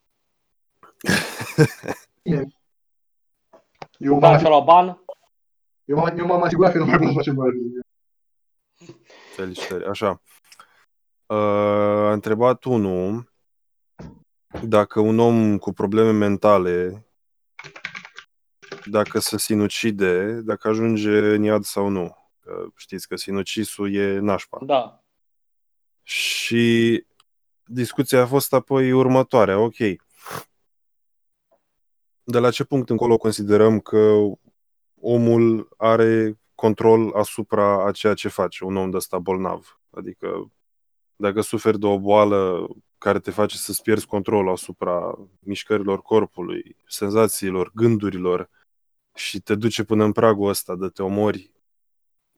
[3.98, 5.04] Eu Ban m-am, și-a luat ban,
[5.84, 7.48] eu m-am, eu m-am asigurat că nu mai pot face mai
[9.34, 9.84] Felicitări.
[9.84, 10.22] Așa.
[11.26, 11.36] Uh,
[12.06, 13.32] a întrebat unul
[14.62, 17.06] dacă un om cu probleme mentale,
[18.84, 22.16] dacă se sinucide, dacă ajunge în iad sau nu.
[22.48, 24.58] Că știți că sinucisul e nașpa.
[24.62, 25.02] da.
[26.02, 27.04] Și
[27.64, 29.58] discuția a fost apoi următoarea.
[29.58, 29.76] Ok.
[32.22, 34.16] De la ce punct încolo considerăm că
[35.00, 39.80] omul are control asupra a ceea ce face un om de ăsta bolnav?
[39.90, 40.52] Adică
[41.16, 42.68] dacă suferi de o boală
[42.98, 48.50] care te face să-ți pierzi controlul asupra mișcărilor corpului, senzațiilor, gândurilor
[49.14, 51.56] și te duce până în pragul ăsta de te omori,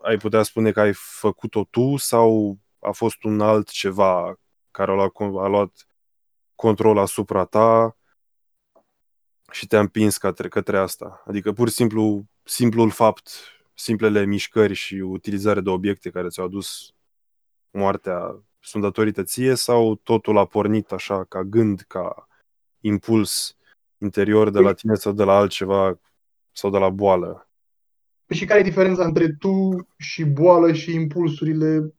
[0.02, 4.40] ai putea spune că ai făcut-o tu sau a fost un alt ceva
[4.70, 5.86] care a luat, a luat
[6.54, 7.96] control asupra ta
[9.50, 11.22] și te-a împins către, către asta.
[11.26, 13.30] Adică pur și simplu, simplul fapt,
[13.74, 16.94] simplele mișcări și utilizare de obiecte care ți-au adus
[17.70, 22.28] moartea sunt datorită ție sau totul a pornit așa ca gând, ca
[22.80, 23.56] impuls
[23.98, 26.00] interior de la tine sau de la altceva
[26.52, 27.49] sau de la boală?
[28.30, 31.94] Păi și care e diferența între tu și boală și impulsurile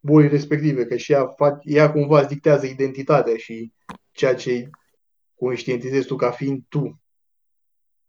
[0.00, 0.86] bolii respective?
[0.86, 3.72] Că și ea, fa- ea cumva îți dictează identitatea și
[4.12, 4.70] ceea ce
[5.34, 7.02] conștientizezi tu ca fiind tu,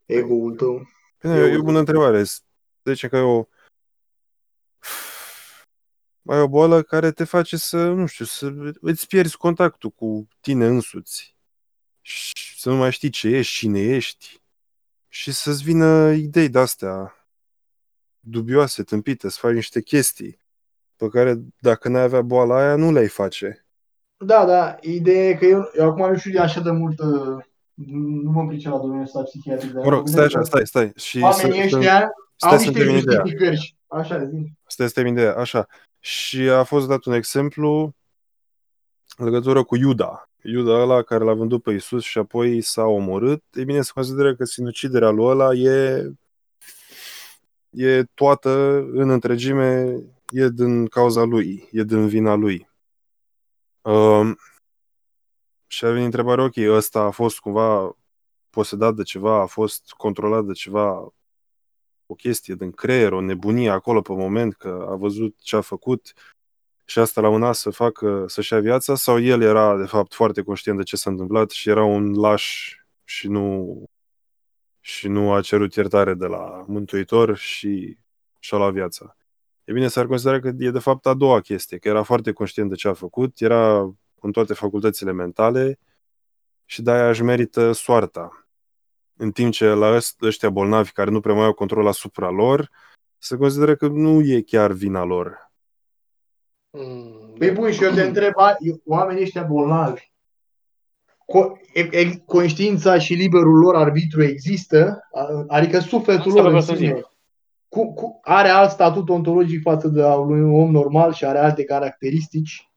[0.05, 0.87] ego-ul tău.
[1.21, 2.23] Bine, e o bună întrebare.
[2.81, 3.45] Deci că e o
[6.25, 8.51] ai o boală care te face să, nu știu, să
[8.81, 11.35] îți pierzi contactul cu tine însuți.
[12.01, 14.41] Și să nu mai știi ce ești, cine ești.
[15.07, 17.16] Și să-ți vină idei de-astea
[18.29, 20.39] dubioase, tâmpite, să faci niște chestii
[20.95, 23.65] pe care dacă n-ai avea boala aia, nu le-ai face.
[24.17, 27.43] Da, da, ideea e că eu, eu acum nu știu așa de mult, uh,
[28.23, 30.91] nu mă pricep la domeniul ăsta psihiatric, dar Mă rog, stai așa, stai, stai.
[30.95, 33.19] Și oamenii să, ăștia stai au să niște termin ideea.
[33.19, 33.75] justificări.
[33.87, 34.51] Așa, zi.
[34.67, 35.35] Stai să termin ideea.
[35.35, 35.67] Așa.
[35.99, 37.95] Și a fost dat un exemplu
[39.17, 40.29] în legătură cu Iuda.
[40.43, 43.43] Iuda ăla care l-a vândut pe Isus și apoi s-a omorât.
[43.53, 46.09] E bine, se consideră că sinuciderea lui ăla e,
[47.69, 48.49] e toată
[48.91, 49.99] în întregime,
[50.31, 52.69] e din cauza lui, e din vina lui.
[53.81, 54.37] Um,
[55.67, 57.97] și a venit întrebarea, ok, ăsta a fost cumva
[58.49, 61.13] posedat de ceva, a fost controlat de ceva,
[62.05, 66.13] o chestie din creier, o nebunie acolo pe moment, că a văzut ce a făcut
[66.85, 70.41] și asta l-a unat să facă, să-și ia viața, sau el era, de fapt, foarte
[70.41, 73.83] conștient de ce s-a întâmplat și era un laș și nu,
[74.87, 77.97] și nu a cerut iertare de la Mântuitor și
[78.39, 79.15] și-a luat viața.
[79.63, 82.69] E bine, s-ar considera că e de fapt a doua chestie, că era foarte conștient
[82.69, 83.77] de ce a făcut, era
[84.21, 85.79] în toate facultățile mentale
[86.65, 88.47] și de-aia își merită soarta.
[89.17, 92.69] În timp ce la ăștia bolnavi care nu prea mai au control asupra lor,
[93.17, 95.51] se consideră că nu e chiar vina lor.
[96.69, 100.16] Mm, Păi bun, și eu te întreb, a- oamenii ăștia bolnavi, co- e- e-
[102.25, 105.07] conștiința și liberul lor arbitru există?
[105.13, 106.93] A- Adică sufletul Asta lor în vreau să sine.
[106.95, 107.05] zic.
[107.67, 111.63] cu, cu, are alt statut ontologic față de al unui om normal și are alte
[111.63, 112.71] caracteristici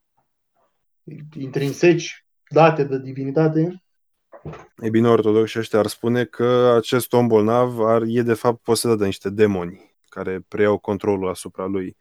[1.38, 3.82] intrinseci date de divinitate.
[4.78, 8.98] E bine, ortodoxi ăștia ar spune că acest om bolnav ar, e de fapt posedat
[8.98, 11.96] de niște demoni care preiau controlul asupra lui.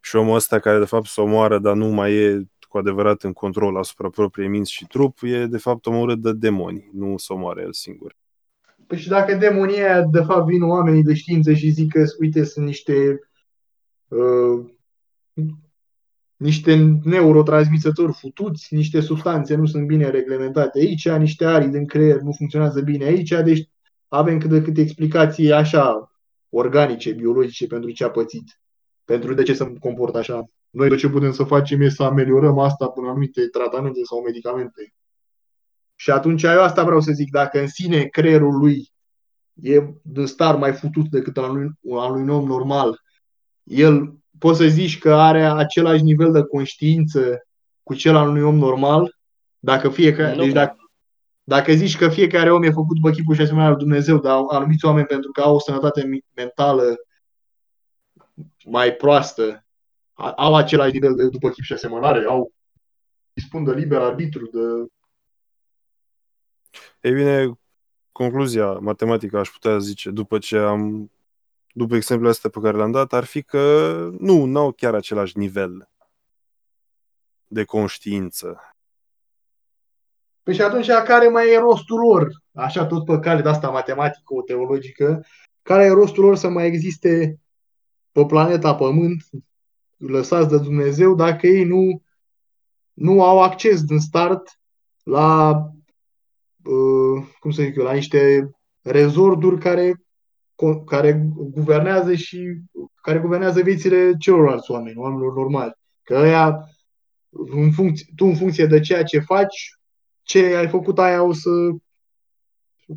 [0.00, 3.32] Și omul ăsta care de fapt se omoară, dar nu mai e cu adevărat în
[3.32, 7.60] control asupra propriei minți și trup, e de fapt omorât de demoni, nu se omoară
[7.60, 8.16] el singur.
[8.86, 12.44] Păi și dacă demonii aia, de fapt, vin oamenii de știință și zic că, uite,
[12.44, 13.20] sunt niște
[14.08, 14.64] uh,
[16.36, 22.32] niște neurotransmisători futuți, niște substanțe nu sunt bine reglementate aici, niște arii din creier nu
[22.32, 23.68] funcționează bine aici, deci
[24.08, 26.12] avem cât de cât explicații așa
[26.48, 28.60] organice, biologice pentru ce a pățit,
[29.04, 30.50] pentru de ce se comportă așa.
[30.70, 34.94] Noi de ce putem să facem e să ameliorăm asta până anumite tratamente sau medicamente.
[35.94, 38.92] Și atunci eu asta vreau să zic, dacă în sine creierul lui
[39.62, 43.00] e de star mai futut decât al unui, al unui om normal,
[43.62, 47.46] el poți să zici că are același nivel de conștiință
[47.82, 49.18] cu cel al unui om normal,
[49.58, 50.76] dacă fiecare, deci dacă,
[51.42, 54.84] dacă zici că fiecare om e făcut după chipul și asemenea lui Dumnezeu, dar anumiți
[54.84, 56.94] oameni pentru că au o sănătate mentală
[58.64, 59.64] mai proastă,
[60.36, 62.52] au același nivel de după chip și asemănare, au
[63.32, 64.92] dispun de liber arbitru, de...
[67.00, 67.52] Ei bine,
[68.12, 71.10] concluzia matematică aș putea zice, după ce am
[71.72, 75.38] după exemplul ăsta pe care l-am dat, ar fi că nu, nu au chiar același
[75.38, 75.88] nivel
[77.46, 78.74] de conștiință.
[80.42, 82.28] Păi și atunci care mai e rostul lor?
[82.52, 85.26] Așa tot pe cale de asta matematică, o teologică,
[85.62, 87.40] care e rostul lor să mai existe
[88.12, 89.22] pe planeta Pământ,
[90.00, 92.02] lăsați de Dumnezeu, dacă ei nu,
[92.92, 94.60] nu au acces din start
[95.02, 95.50] la,
[96.64, 98.50] uh, cum să zic eu, la niște
[98.82, 99.94] rezorduri care
[100.86, 102.60] care guvernează și
[103.02, 105.72] care guvernează viețile celorlalți oameni, oamenilor normali.
[106.02, 106.68] Că aia,
[107.30, 109.78] în funcție, tu în funcție de ceea ce faci,
[110.22, 111.50] ce ai făcut aia o să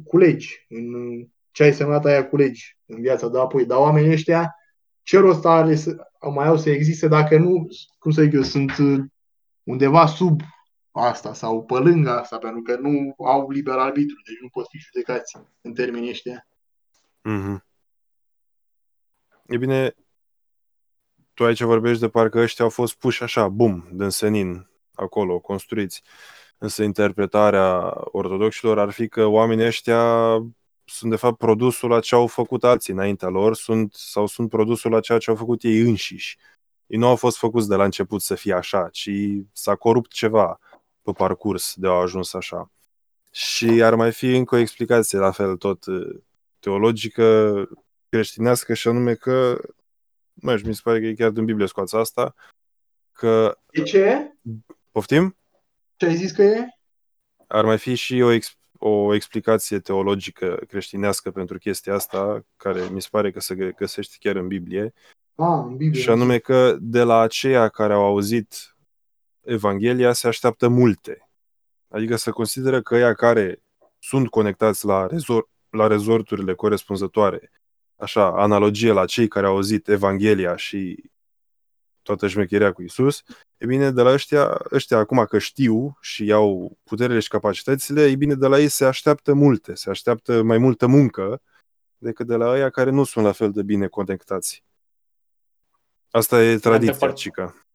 [0.03, 0.65] culegi.
[0.69, 0.85] În
[1.51, 3.65] ce ai semnat aia culegi în viața de apoi.
[3.65, 4.55] Dar oamenii ăștia,
[5.03, 5.95] ce rost are să,
[6.33, 7.67] mai au să existe dacă nu,
[7.99, 8.71] cum să zic eu, sunt
[9.63, 10.41] undeva sub
[10.91, 14.77] asta sau pe lângă asta, pentru că nu au liber arbitru, deci nu pot fi
[14.77, 16.47] judecați în termenii ăștia.
[17.29, 17.57] Mm-hmm.
[19.47, 19.95] E bine,
[21.33, 26.03] tu aici vorbești de parcă ăștia au fost puși așa, bum, din senin, acolo, construiți.
[26.57, 30.33] Însă interpretarea ortodoxilor ar fi că oamenii ăștia
[30.93, 34.91] sunt de fapt produsul la ce au făcut alții înaintea lor sunt, sau sunt produsul
[34.91, 36.37] la ceea ce au făcut ei înșiși.
[36.87, 39.09] Ei nu au fost făcuți de la început să fie așa, ci
[39.51, 40.59] s-a corupt ceva
[41.01, 42.71] pe parcurs de a ajuns așa.
[43.31, 45.83] Și ar mai fi încă o explicație, la fel tot
[46.59, 47.67] teologică
[48.09, 49.61] creștinească și anume că,
[50.33, 52.35] mai mi se pare că e chiar din Biblie scoața asta,
[53.11, 53.57] că...
[53.71, 54.33] De ce?
[54.91, 55.37] Poftim?
[55.95, 56.65] Ce ai zis că e?
[57.47, 63.01] Ar mai fi și o, ex- o explicație teologică creștinească pentru chestia asta, care mi
[63.01, 64.93] se pare că se găsește chiar în Biblie.
[65.35, 66.01] Ah, în Biblie.
[66.01, 68.75] Și anume că de la aceia care au auzit
[69.41, 71.29] Evanghelia se așteaptă multe.
[71.87, 73.61] Adică să consideră că ea care
[73.99, 77.51] sunt conectați la rezor- la rezorturile corespunzătoare,
[77.95, 81.03] așa, analogie la cei care au auzit Evanghelia și
[82.01, 83.23] toată șmecheria cu Isus,
[83.63, 88.15] e bine, de la ăștia, ăștia acum că știu și iau puterile și capacitățile, e
[88.15, 91.41] bine, de la ei se așteaptă multe, se așteaptă mai multă muncă
[91.97, 94.63] decât de la ăia care nu sunt la fel de bine conectați.
[96.11, 97.65] Asta e tradiția, Cica.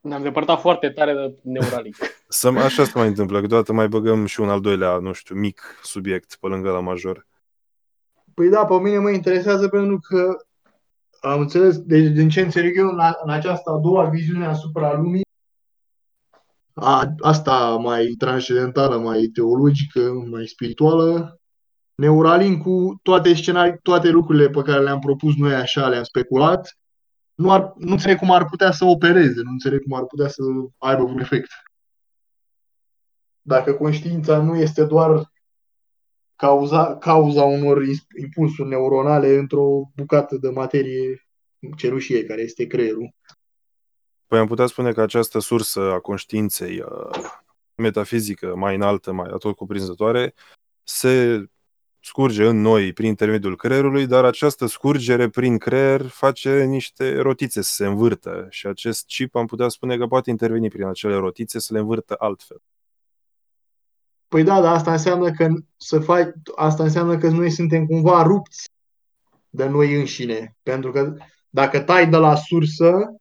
[0.00, 1.96] Ne-am depărtat foarte tare de Neuralink.
[2.28, 5.78] Să, așa se mai întâmplă, câteodată mai băgăm și un al doilea, nu știu, mic
[5.82, 7.26] subiect pe lângă la major.
[8.34, 10.46] Păi da, pe mine mă interesează pentru că
[11.30, 15.24] am înțeles, deci din ce înțeleg eu, în, în această a doua viziune asupra lumii,
[16.74, 21.40] a, asta mai transcendentală, mai teologică, mai spirituală,
[21.96, 26.78] Neuralink cu toate scenarii, toate lucrurile pe care le-am propus noi așa, le-am speculat,
[27.34, 30.42] nu, ar, nu înțeleg cum ar putea să opereze, nu înțeleg cum ar putea să
[30.78, 31.50] aibă un efect.
[33.42, 35.32] Dacă conștiința nu este doar
[36.36, 37.82] cauza, cauza unor
[38.20, 41.26] impulsuri neuronale într-o bucată de materie
[41.76, 43.14] cerușie care este creierul.
[44.26, 46.84] Păi am putea spune că această sursă a conștiinței
[47.74, 50.34] metafizică mai înaltă, mai atot cuprinzătoare,
[50.82, 51.44] se
[52.00, 57.72] scurge în noi prin intermediul creierului, dar această scurgere prin creier face niște rotițe să
[57.72, 61.72] se învârtă și acest chip am putea spune că poate interveni prin acele rotițe să
[61.72, 62.62] le învârtă altfel.
[64.36, 68.70] Păi da, dar asta înseamnă că să faci, asta înseamnă că noi suntem cumva rupți
[69.48, 70.56] de noi înșine.
[70.62, 71.14] Pentru că
[71.48, 73.16] dacă tai de la sursă,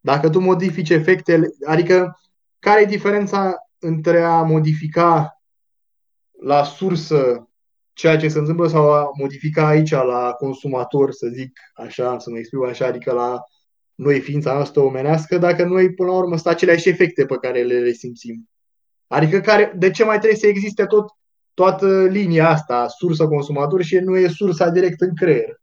[0.00, 2.20] dacă tu modifici efectele, adică
[2.58, 5.40] care e diferența între a modifica
[6.40, 7.48] la sursă
[7.92, 12.38] ceea ce se întâmplă sau a modifica aici la consumator, să zic așa, să mă
[12.38, 13.40] exprim așa, adică la
[13.94, 17.78] noi ființa noastră omenească, dacă noi până la urmă sunt aceleași efecte pe care le
[17.78, 18.48] resimțim.
[19.06, 21.10] Adică care, de ce mai trebuie să existe tot,
[21.54, 25.60] toată linia asta, sursă consumator și nu e sursa direct în creier?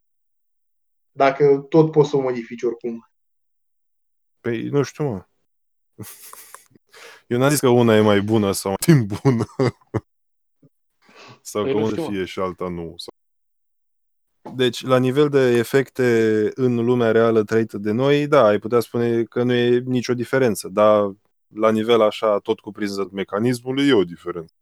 [1.12, 3.10] Dacă tot poți să o modifici oricum.
[4.40, 5.26] Păi, nu știu, mă.
[7.26, 9.44] Eu n-am zis că una e mai bună sau mai bună.
[11.42, 12.08] sau Păi că nu una știu, mă.
[12.08, 12.94] fie și alta nu.
[12.96, 13.14] Sau...
[14.54, 19.22] Deci, la nivel de efecte în lumea reală trăită de noi, da, ai putea spune
[19.22, 21.12] că nu e nicio diferență, dar
[21.54, 24.52] la nivel așa tot cuprinzător mecanismului e o diferență.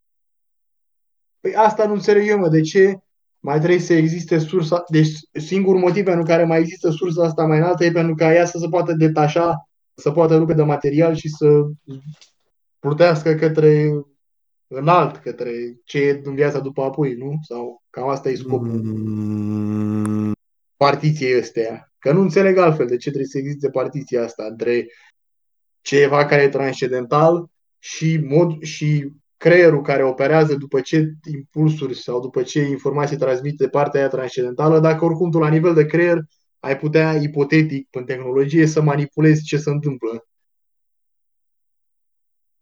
[1.40, 2.98] Păi asta nu înțeleg eu, mă, de ce
[3.40, 7.58] mai trebuie să existe sursa, deci singurul motiv pentru care mai există sursa asta mai
[7.58, 11.28] înaltă e pentru ca ea să se poată detașa, să poată rupe de material și
[11.28, 11.46] să
[12.78, 13.90] plutească către
[14.66, 15.52] înalt, către
[15.84, 17.38] ce e în viața după apoi, nu?
[17.42, 20.32] Sau cam asta e scopul Mm,
[20.76, 21.92] partiției astea.
[21.98, 24.86] Că nu înțeleg altfel de ce trebuie să existe partiția asta între
[25.80, 32.42] ceva care e transcendental și, mod, și creierul care operează după ce impulsuri sau după
[32.42, 36.18] ce informații transmite de partea aia transcendentală, dacă oricum tu la nivel de creier
[36.58, 40.26] ai putea, ipotetic, în tehnologie, să manipulezi ce se întâmplă.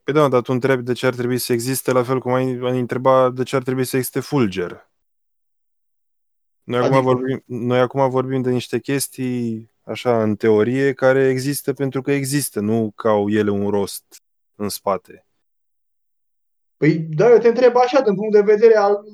[0.02, 2.58] Păi da, dar tu întrebi de ce ar trebui să existe, la fel cum ai,
[2.62, 4.90] ai întreba de ce ar trebui să existe fulger.
[6.62, 7.12] Noi, acum Adică?
[7.12, 12.60] vorbim, noi acum vorbim de niște chestii, așa, în teorie, care există pentru că există,
[12.60, 14.04] nu că au ele un rost
[14.54, 15.26] în spate.
[16.76, 19.04] Păi, da, eu te întreb așa, din punct de vedere al,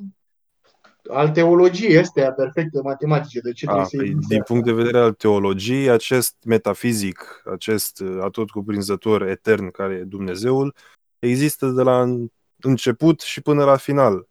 [1.11, 4.53] al teologiei astea perfecte matematice, de ce A, trebuie să păi, existe din asta?
[4.53, 10.75] punct de vedere al teologiei, acest metafizic, acest uh, atot cuprinzător etern care e Dumnezeul,
[11.19, 12.29] există de la în-
[12.61, 14.29] început și până la final.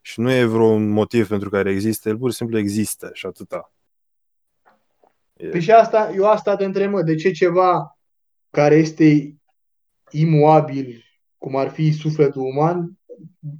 [0.00, 3.72] Și nu e vreun motiv pentru care există, el pur și simplu există și atâta.
[5.36, 7.98] E, Păi și asta, eu asta te întreb, mă, de ce ceva
[8.50, 9.36] care este
[10.10, 11.04] imuabil,
[11.38, 12.98] cum ar fi sufletul uman,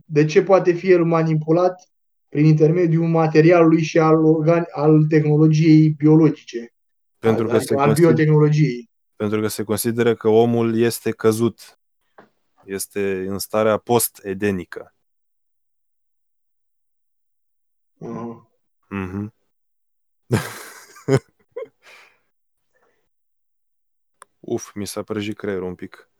[0.04, 1.90] de ce poate fi el manipulat
[2.28, 6.74] prin intermediul materialului și al, organ, al tehnologiei biologice,
[7.18, 8.90] pentru, că adică se al consideră, biotehnologiei.
[9.16, 11.80] pentru că se consideră că omul este căzut.
[12.64, 14.94] Este în starea post-edenică.
[18.00, 18.50] Aha.
[18.88, 19.34] Mhm.
[24.47, 26.11] Uf, mi s-a prăjit creierul un pic.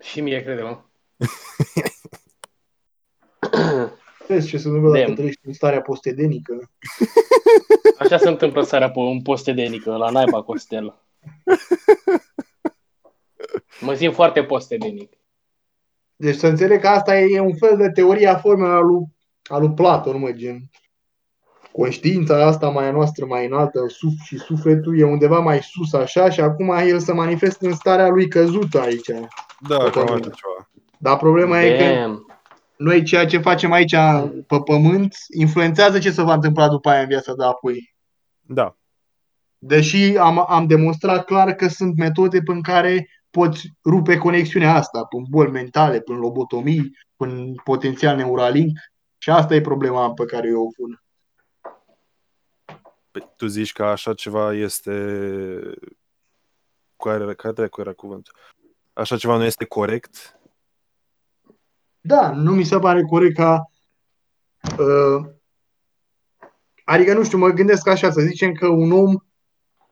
[0.00, 0.80] Și mie, crede-mă.
[4.26, 5.14] Vezi ce se întâmplă dacă Dem.
[5.14, 6.70] trăiești în starea postedenică.
[7.98, 10.94] Așa se întâmplă seara pe un post edenică, la naiba Costel.
[13.80, 15.12] Mă simt foarte post-edenic.
[16.16, 19.04] Deci să înțeleg că asta e un fel de teorie a formelor al lui,
[19.44, 20.70] al lui Platon, mă, gen.
[21.78, 26.30] Conștiința asta mai a noastră, mai înaltă, suf și sufletul, e undeva mai sus așa
[26.30, 29.10] și acum el se manifestă în starea lui căzută aici.
[29.68, 30.24] Da, Pe cam pământ.
[30.24, 30.70] așa ceva.
[30.98, 32.26] Dar problema e că Damn.
[32.76, 33.94] noi ceea ce facem aici
[34.46, 37.94] pe pământ influențează ce se va întâmpla după aia în viața de apoi.
[38.40, 38.76] Da.
[39.58, 45.24] Deși am, am demonstrat clar că sunt metode prin care poți rupe conexiunea asta, prin
[45.28, 48.78] boli mentale, prin lobotomii, prin potențial neuralink.
[49.18, 51.03] Și asta e problema pe care eu o pun.
[53.14, 54.90] Păi, tu zici că așa ceva este...
[56.96, 58.34] Care, care dracu era cuvântul?
[58.92, 60.40] Așa ceva nu este corect?
[62.00, 63.70] Da, nu mi se pare corect ca...
[64.78, 65.26] Uh,
[66.84, 69.16] adică, nu știu, mă gândesc așa, să zicem că un om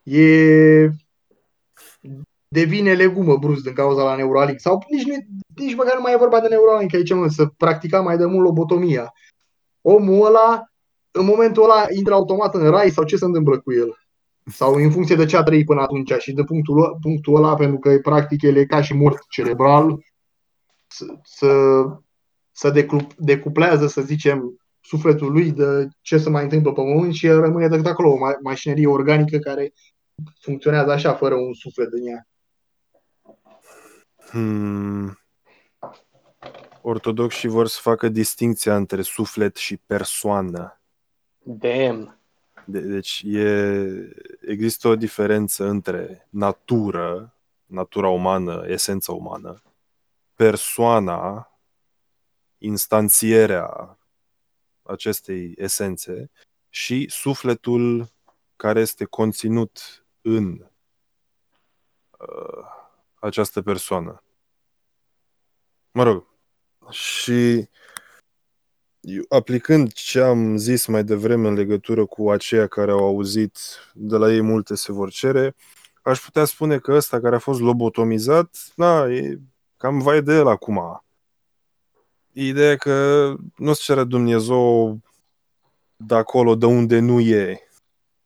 [0.03, 0.89] e
[2.49, 4.61] devine legumă brusc din cauza la Neuralink.
[4.61, 5.15] Sau nici, nu,
[5.57, 8.45] nici măcar nu mai e vorba de Neuralink aici, mă, să practica mai de mult
[8.45, 9.13] lobotomia.
[9.81, 10.72] Omul ăla,
[11.13, 13.97] în momentul ăla, intră automat în rai sau ce se întâmplă cu el?
[14.45, 17.55] Sau în funcție de ce a trăit până atunci și de punctul, ăla- punctul ăla,
[17.55, 20.05] pentru că practic el e ca și mort cerebral,
[20.87, 21.49] să, să,
[22.53, 27.27] să declu- decuplează, să zicem, sufletul lui de ce se mai întâmplă pe pământ și
[27.27, 29.73] el rămâne decât acolo, o ma- mașinărie organică care
[30.41, 32.27] funcționează așa, fără un suflet în ea.
[34.31, 35.17] Hmm.
[36.83, 40.82] Ortodoxii vor să facă distinția între suflet și persoană.
[41.43, 42.19] Damn.
[42.67, 47.37] De- deci e, există o diferență între natură,
[47.67, 49.63] natura umană, esența umană,
[50.35, 51.51] persoana,
[52.59, 53.99] instanțierea
[54.83, 56.31] acestei esențe
[56.69, 58.13] și sufletul
[58.57, 60.67] care este conținut în
[62.19, 62.65] uh,
[63.21, 64.23] această persoană.
[65.91, 66.27] Mă rog,
[66.91, 67.69] și eu,
[69.29, 73.59] aplicând ce am zis mai devreme în legătură cu aceia care au auzit
[73.95, 75.55] de la ei multe se vor cere,
[76.03, 79.39] aș putea spune că ăsta care a fost lobotomizat, na, e
[79.77, 81.05] cam vai de el acum.
[82.33, 84.99] Ideea că nu-ți cere Dumnezeu
[85.97, 87.69] de acolo, de unde nu e.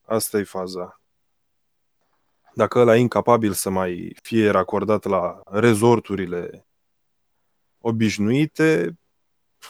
[0.05, 1.01] Asta e faza.
[2.55, 6.66] Dacă ăla e incapabil să mai fie racordat la rezorturile
[7.81, 8.99] obișnuite,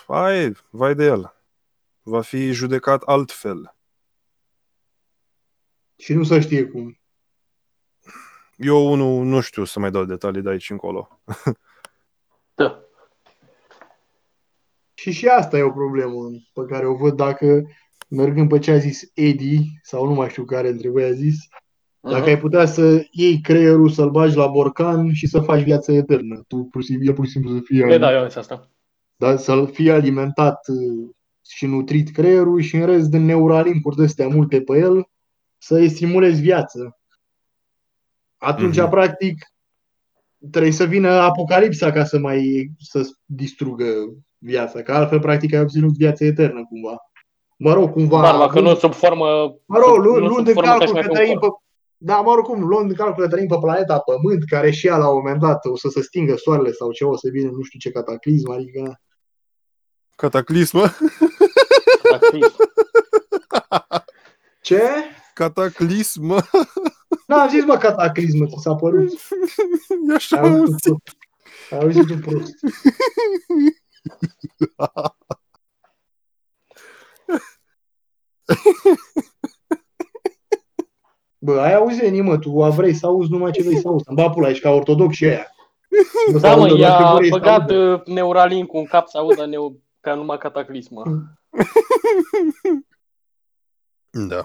[0.07, 1.34] ai, vai de el.
[2.03, 3.74] Va fi judecat altfel.
[5.97, 6.99] Și nu să știe cum.
[8.57, 11.20] Eu unul nu știu să mai dau detalii de aici încolo.
[12.55, 12.80] Da.
[14.94, 16.18] Și și asta e o problemă
[16.53, 17.62] pe care o văd dacă,
[18.09, 21.36] mergând pe ce a zis Eddie, sau nu mai știu care între voi a zis,
[22.01, 22.28] dacă Mhm.
[22.28, 26.42] ai putea să iei creierul, să-l bagi la borcan și să faci viață eternă.
[26.49, 28.36] Tu pur și simplu, el pur și simplu să fie, Păi da, eu am zis
[28.36, 28.70] asta.
[29.17, 31.09] Dar să fie alimentat uh,
[31.49, 35.09] și nutrit creierul și în rest din neuralinkuri de astea multe pe el,
[35.59, 36.99] să-i stimulezi viață.
[38.37, 38.91] Atunci, Mhm.
[38.91, 39.47] practic,
[40.51, 43.85] trebuie să vină apocalipsa ca să mai să distrugă
[44.39, 46.97] viața, că altfel, practic, ai obținut viața eternă cumva.
[47.57, 48.21] Mă rog, cumva...
[48.23, 49.25] Dar dacă nu sub formă...
[49.67, 51.09] Mă rog, sub- lu- nu luând sub în formă ca și calcul mai că fi
[51.09, 51.47] un trăim pe...
[51.47, 51.62] corp.
[51.99, 55.09] Da, mă oricum, luând în calcul că trăim pe planeta Pământ, care și ea la
[55.09, 57.79] un moment dat o să se stingă soarele sau ceva, o să vină nu știu
[57.79, 59.01] ce cataclism, adică...
[60.17, 60.83] Cataclismă?
[62.03, 62.57] Cataclism.
[64.61, 64.81] Ce?
[65.35, 66.37] Cataclismă?
[67.27, 69.12] N-am zis, mă, cataclism, ți s-a părut.
[70.09, 70.83] E așa Ai auzit auzit.
[70.83, 71.17] tu prost.
[71.71, 72.55] Ai auzit tu prost.
[81.39, 84.05] Bă, ai auzit, mă, tu a vrei să auzi numai ce vrei să auzi.
[84.09, 85.47] Îmi bag pula, ești ca ortodox și aia.
[86.33, 88.03] Nu Da, să mă, audă doar ce i-a vrei să băgat audă.
[88.07, 89.81] uh, Neuralink în cap să audă neu...
[90.07, 91.03] ca numai cataclismă.
[94.29, 94.45] Da.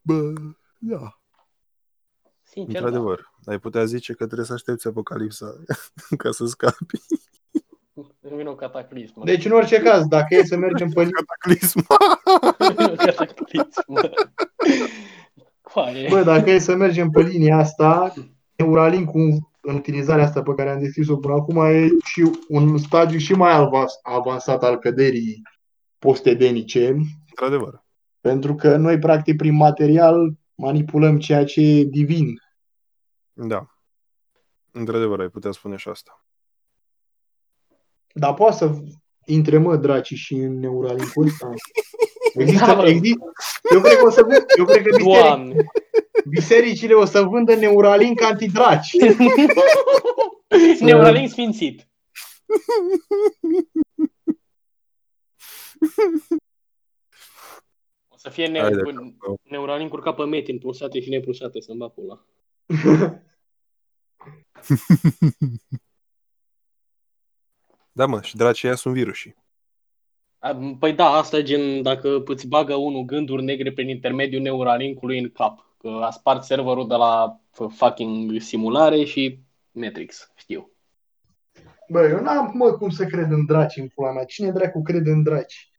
[0.00, 0.32] Bă,
[0.78, 1.20] da.
[2.42, 2.78] Sincer, da.
[2.78, 5.56] Într-adevăr, ai putea zice că trebuie să aștepți apocalipsa
[6.22, 7.00] ca să scapi.
[7.92, 8.34] Da.
[8.36, 9.24] Vine o cataclismă.
[9.24, 11.86] Deci, în orice caz, dacă e să mergem pe Cataclism.
[13.06, 14.00] cataclismă.
[15.60, 16.08] Coaie.
[16.08, 18.14] Bă, dacă e să mergem pe linia asta,
[18.56, 19.10] Neuralink
[19.60, 23.52] în utilizarea asta pe care am descris-o până acum e și un stadiu și mai
[23.52, 25.42] avans- avansat al căderii
[25.98, 26.96] postedenice,
[27.28, 27.84] Într-adevăr.
[28.20, 32.42] pentru că noi, practic, prin material manipulăm ceea ce e divin.
[33.32, 33.66] Da.
[34.70, 36.24] Într-adevăr, ai putea spune și asta.
[38.12, 38.78] Dar poate să
[39.28, 41.50] intre, mă, dracii și în Neuralink-ul ăsta.
[42.34, 42.88] Da, Există, mă.
[42.88, 43.32] există,
[43.74, 45.54] eu cred că o să vând, eu cred că biseric, Doamne.
[46.28, 48.90] bisericile o să vândă Neuralink antidraci.
[50.80, 51.88] Neuralink sfințit.
[58.08, 59.34] O să fie ne- Hai de cu capă.
[59.42, 62.24] Neuralink-uri ca pe metin, pulsate și nepulsate, să-mi bag pula.
[67.98, 69.36] Da, mă, și dracii aia sunt virusii.
[70.38, 75.18] A, Păi da, asta e gen dacă îți bagă unul gânduri negre prin intermediul Neuralink-ului
[75.18, 75.74] în cap.
[75.78, 79.38] Că a spart serverul de la f- fucking simulare și
[79.70, 80.70] Matrix, știu.
[81.88, 84.24] Bă, eu n-am, mă, cum să cred în draci în pula mea.
[84.24, 85.70] Cine dracu crede în draci?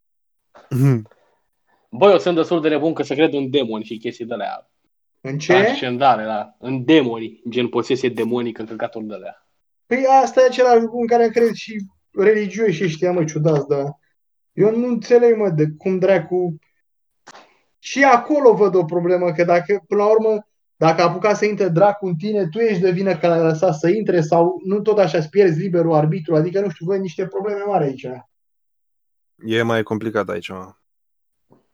[1.90, 4.70] Băi, eu sunt destul de nebun că să cred în demoni și chestii de alea.
[5.22, 5.54] În ce?
[5.54, 6.56] Ascendare, da.
[6.58, 9.48] În demoni, gen posesie demonică, căcatul de alea.
[9.86, 14.00] Păi asta e același lucru în care cred și religioși ăștia, mă, ciudați, dar
[14.52, 16.60] eu nu înțeleg, mă, de cum dracu...
[17.80, 21.68] Și acolo văd o problemă, că dacă, până la urmă, dacă a apucat să intre
[21.68, 24.98] dracu în tine, tu ești de vină că l-ai lăsat să intre sau nu tot
[24.98, 28.08] așa îți pierzi liberul arbitru, adică, nu știu, văd niște probleme mari aici.
[29.36, 30.74] E mai complicat aici, mă.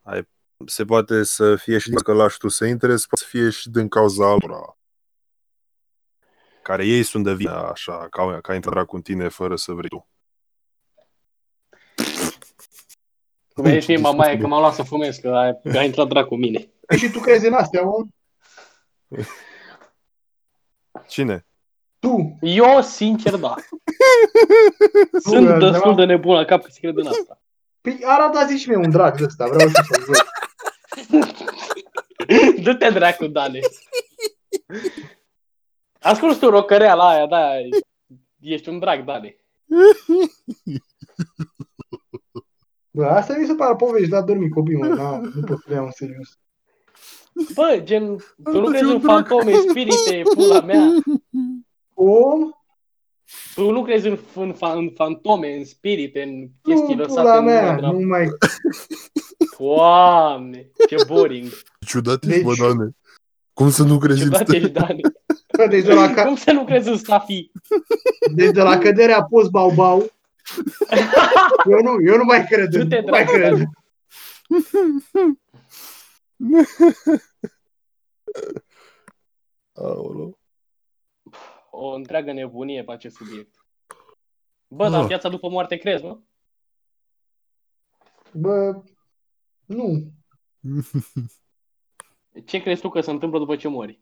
[0.01, 0.27] Ai,
[0.65, 3.49] se poate să fie și din că lași tu să intre, se poate să fie
[3.49, 4.77] și din cauza altora.
[6.63, 10.07] Care ei sunt de vină așa, ca, ca intrat cu tine fără să vrei tu.
[13.57, 16.39] Vezi și mamaie că m-am luat să fumez, că a, că a intrat dracu în
[16.39, 16.69] mine.
[16.85, 18.05] Păi și tu crezi în astea, mă?
[21.07, 21.45] Cine?
[21.99, 22.37] Tu!
[22.41, 23.55] Eu, sincer, da.
[25.29, 25.93] Sunt Nu, destul altceva?
[25.93, 27.41] de nebun la cap că să cred în asta.
[27.81, 30.17] Păi arată zi și mie un drag de ăsta, vreau și să-l văd.
[32.63, 33.59] Du-te dracu, Dane.
[35.99, 37.49] Ascult tu rocăreala aia, da,
[38.39, 39.35] ești un drag, Dane.
[42.95, 45.73] Bă, asta mi se pare povești, dar dormi copii, mă, da, nu pot să le
[45.75, 46.37] iau în serios.
[47.53, 49.27] Bă, gen, tu nu Bă, crezi fiu în drac.
[49.27, 50.89] fantome, spirite, pula mea?
[51.93, 52.49] Om,
[53.55, 57.37] Tu nu crezi în, în, fa- în fantome, în spirite, în chestii nu, lăsate pula
[57.37, 58.27] în mea, urmă de la- nu mai...
[59.59, 61.47] Doamne, ce boring.
[61.85, 62.95] Ciudat Deci- ești, bă, Dane.
[63.53, 64.57] Cum să nu crezi Ce în bate stele?
[64.57, 65.01] ești, Dani.
[65.57, 66.23] Bă, deci de la, ca...
[66.23, 67.51] Cum să nu crezi în Stafi?
[68.35, 70.11] deci de la căderea post bau bau,
[71.71, 73.51] eu nu, eu nu mai cred, Du-te, nu mai dracu, cred.
[73.51, 73.69] Dani.
[79.73, 80.39] Aoleu.
[81.71, 83.65] O întreagă nebunie pe acest subiect.
[84.67, 85.07] Bă, dar Ah.
[85.07, 86.27] viața după moarte crezi, nu?
[88.33, 88.83] Bă,
[89.65, 90.11] nu.
[92.45, 94.01] Ce crezi tu că se întâmplă după ce mori?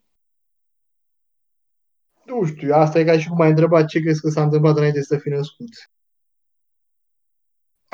[2.25, 5.01] Nu știu, asta e ca și cum ai întrebat ce crezi că s-a întâmplat înainte
[5.01, 5.69] să fii născut.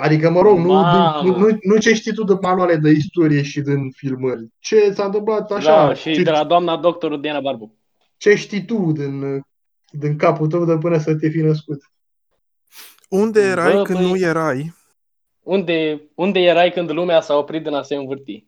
[0.01, 1.21] Adică, mă rog, nu, Mamă.
[1.29, 4.47] nu, nu, nu ce știi tu de manuale de istorie și din filmări.
[4.59, 7.75] Ce s-a întâmplat așa, da, și ce, de la doamna doctor Diana Barbu.
[8.17, 9.45] ce știi tu din,
[9.91, 11.91] din capul tău de până să te fi născut.
[13.09, 14.07] Unde erai Bă, când băi.
[14.09, 14.73] nu erai?
[15.39, 18.47] Unde, unde erai când lumea s-a oprit din a se învârti?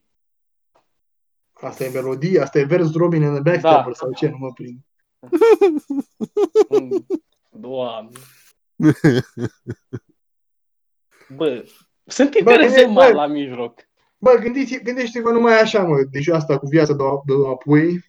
[1.53, 3.93] Asta e melodie, asta e vers Robin in the Backstabber Da.
[3.93, 4.77] sau ce, nu mă prind.
[6.69, 7.05] Un-
[7.61, 8.09] Doamne.
[11.35, 11.65] Bă,
[12.05, 13.17] sunt interese bă, mari bă.
[13.17, 13.79] la mijloc.
[14.17, 18.05] Bă, gândiți, gândește-vă numai așa, mă, deci asta cu viața de, de apoi,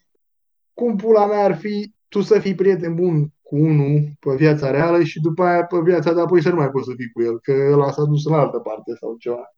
[0.74, 5.02] cum pula mea ar fi tu să fii prieten bun cu unul pe viața reală
[5.02, 7.40] și după aia pe viața de apoi să nu mai poți să fii cu el,
[7.40, 9.54] că ăla s-a dus în altă parte sau ceva.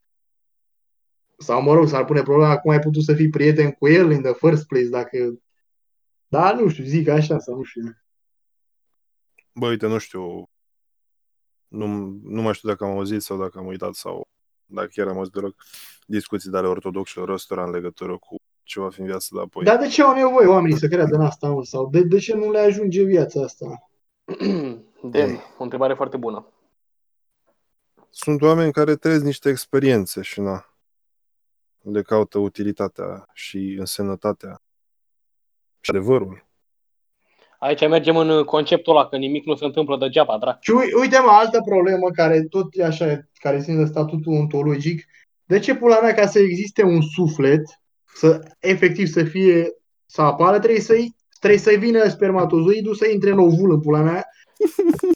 [1.38, 4.22] Sau, mă rog, s-ar pune problema cum ai putut să fii prieten cu el in
[4.22, 5.38] the first place, dacă...
[6.26, 7.82] Da, nu știu, zic așa sau nu știu.
[9.52, 10.48] Bă, uite, nu știu.
[11.74, 11.86] Nu,
[12.22, 14.28] nu mai știu dacă am auzit sau dacă am uitat sau
[14.66, 15.54] dacă chiar am auzit deloc
[16.06, 19.64] discuții de ale ortodoxilor ăstora în legătură cu ce va fi în viața de apoi.
[19.64, 21.64] Dar de ce au nevoie oamenii să creadă în asta, mă?
[21.64, 23.90] Sau de, de ce nu le ajunge viața asta?
[25.10, 26.48] Dem, o întrebare foarte bună.
[28.10, 30.74] Sunt oameni care trăiesc niște experiențe și na,
[31.80, 34.62] le caută utilitatea și însemnătatea
[35.80, 36.46] și adevărul.
[37.64, 40.56] Aici mergem în conceptul ăla, că nimic nu se întâmplă degeaba, drag.
[40.60, 45.04] Și ui- uite mă, altă problemă care tot e așa, care ține de statutul ontologic.
[45.44, 47.62] De ce pula mea ca să existe un suflet,
[48.14, 49.68] să efectiv să fie,
[50.06, 54.24] să apară, trebuie să-i trebuie să vină spermatozoidul să intre în ovul în pula mea.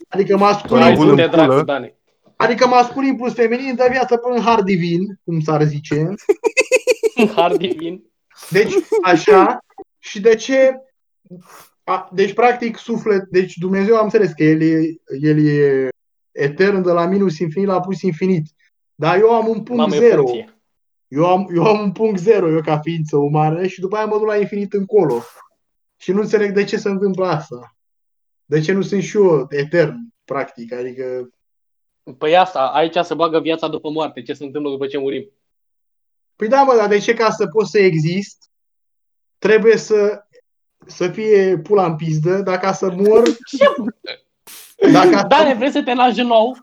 [0.08, 1.62] Adică Până masculin, ovul Hai, în du-te, dracu, pulă.
[1.62, 1.94] Dani.
[2.36, 6.14] adică masculin plus feminin dă viață până în har divin, cum s-ar zice.
[7.34, 8.02] Har divin.
[8.50, 8.72] Deci,
[9.02, 9.58] așa.
[9.98, 10.72] Și de ce...
[11.88, 13.28] A, deci, practic, suflet...
[13.30, 14.80] Deci, Dumnezeu am înțeles că El e,
[15.20, 15.88] el e
[16.32, 18.46] etern de la minus infinit la plus infinit.
[18.94, 20.22] Dar eu am un punct Mamă, e zero.
[20.22, 20.52] funcție.
[21.08, 24.18] Eu am, eu am un punct zero, eu ca ființă umană, și după aia mă
[24.18, 25.22] duc la infinit încolo.
[25.96, 27.76] Și nu înțeleg de ce se întâmplă asta.
[28.44, 30.72] De ce nu sunt și eu etern, practic.
[30.72, 31.30] Adică,
[32.18, 34.22] Păi asta, aici se bagă viața după moarte.
[34.22, 35.32] Ce se întâmplă după ce murim?
[36.36, 38.50] păi da, mă, dar de ce ca să pot să exist,
[39.38, 40.26] trebuie să,
[40.88, 43.22] să fie pula în pizdă, dar ca să mor,
[44.92, 46.56] dacă, Dani, vrei să te lași din nou?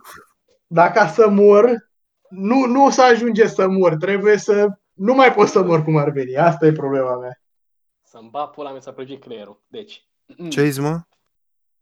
[0.68, 1.90] dacă să mor,
[2.30, 5.98] nu, nu o să ajunge să mor, trebuie să, nu mai pot să mor cum
[5.98, 6.38] ar veni.
[6.38, 7.42] Asta e problema mea.
[8.04, 9.64] Să-mi bat pula mea să prăji creierul.
[9.68, 10.08] Deci.
[10.50, 11.02] Ce ai zis, mă?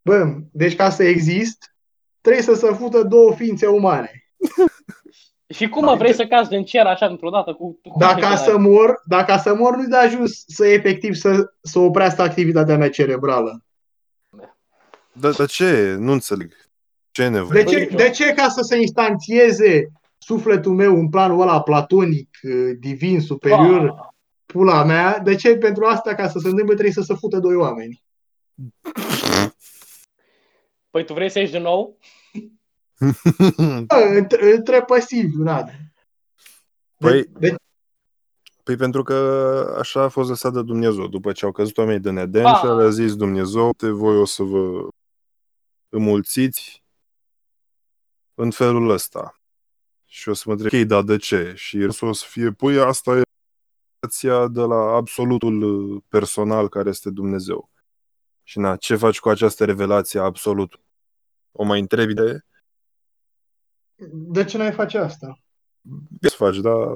[0.02, 1.76] Bă, deci ca să exist,
[2.20, 4.10] trebuie să se fută două ființe umane.
[5.48, 7.78] Și cum mă vrei să cazi din cer așa dintr-o dată cu...
[7.82, 12.22] cu Dacă să mor, dacă să mor, nu-i de ajuns să efectiv să, să oprească
[12.22, 13.64] activitatea mea cerebrală.
[15.12, 15.94] Dar dar ce?
[15.98, 16.52] Nu înțeleg.
[17.10, 17.62] Ce e nevoie?
[17.62, 22.76] De ce, de ce ca să se instanțieze sufletul meu în planul ăla platonic, eh,
[22.78, 24.12] divin, superior, Ah,
[24.46, 27.54] pula mea, de ce pentru asta, ca să se întâmple, trebuie să se fută doi
[27.54, 28.02] oameni?
[30.90, 31.98] Păi tu vrei să ieși din nou?
[33.86, 35.64] Bă, între, între pasiv, na.
[36.96, 37.54] Păi- de,
[38.62, 39.14] Păi pentru că
[39.78, 41.06] așa a fost lăsat de Dumnezeu.
[41.06, 42.58] După ce au căzut oamenii din Eden Ah.
[42.58, 44.88] și le-a zis Dumnezeu, te voi o să vă
[45.88, 46.82] înmulțiți
[48.34, 49.38] în felul ăsta.
[50.06, 51.52] Și o să mă întreb, ok, dar de ce?
[51.56, 53.22] Și răspunsul o să fie, păi asta e
[54.00, 57.70] relația de la absolutul uh, personal care este Dumnezeu.
[58.42, 60.80] Și na, ce faci cu această revelație absolut?
[61.52, 62.44] O mai întrebi de
[64.10, 65.38] de ce n-ai face asta?
[66.20, 66.86] ce să faci, dar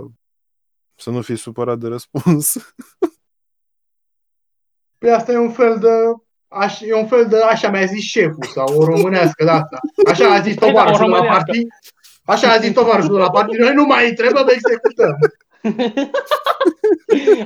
[0.95, 2.53] să nu fii supărat de răspuns.
[4.99, 5.89] Păi asta e un fel de
[6.49, 9.81] Aș, e un fel de așa mi-a zis șeful sau o românească de asta.
[10.07, 11.45] Așa a zis Păi da, tovarășul o de la românească.
[11.45, 11.69] partid.
[12.25, 13.59] Așa a zis tovarășul de la partid.
[13.59, 15.17] Noi nu mai trebuie, vă executăm.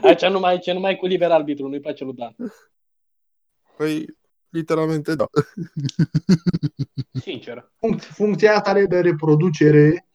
[0.08, 2.34] Aici nu mai, ce nu mai cu liber arbitru, nu-i place lui Dan.
[3.76, 4.06] Păi,
[4.52, 5.26] literalmente da.
[7.20, 7.72] Sincer.
[7.80, 10.06] Func- funcția asta de reproducere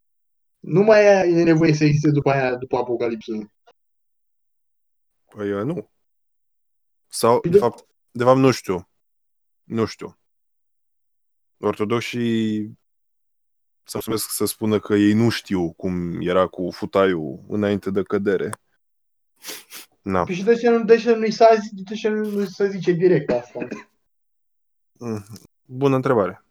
[0.60, 3.32] nu mai e nevoie să existe după aia, după apocalipsă.
[5.36, 5.92] Păi uh, nu.
[7.08, 8.90] Sau, Păi de de- fapt, de fapt, nu știu.
[9.64, 10.20] Nu știu.
[11.58, 12.62] Ortodoxii
[13.84, 18.50] să mulțumesc să spună că ei nu știu cum era cu futaiul înainte de cădere.
[20.02, 20.24] Na.
[20.24, 22.92] Păi și de ce, nu, de ce nu-i să, zi- de ce nu se zice
[22.92, 23.68] direct asta?
[24.99, 25.24] Mm,
[25.65, 26.44] Bună întrebare.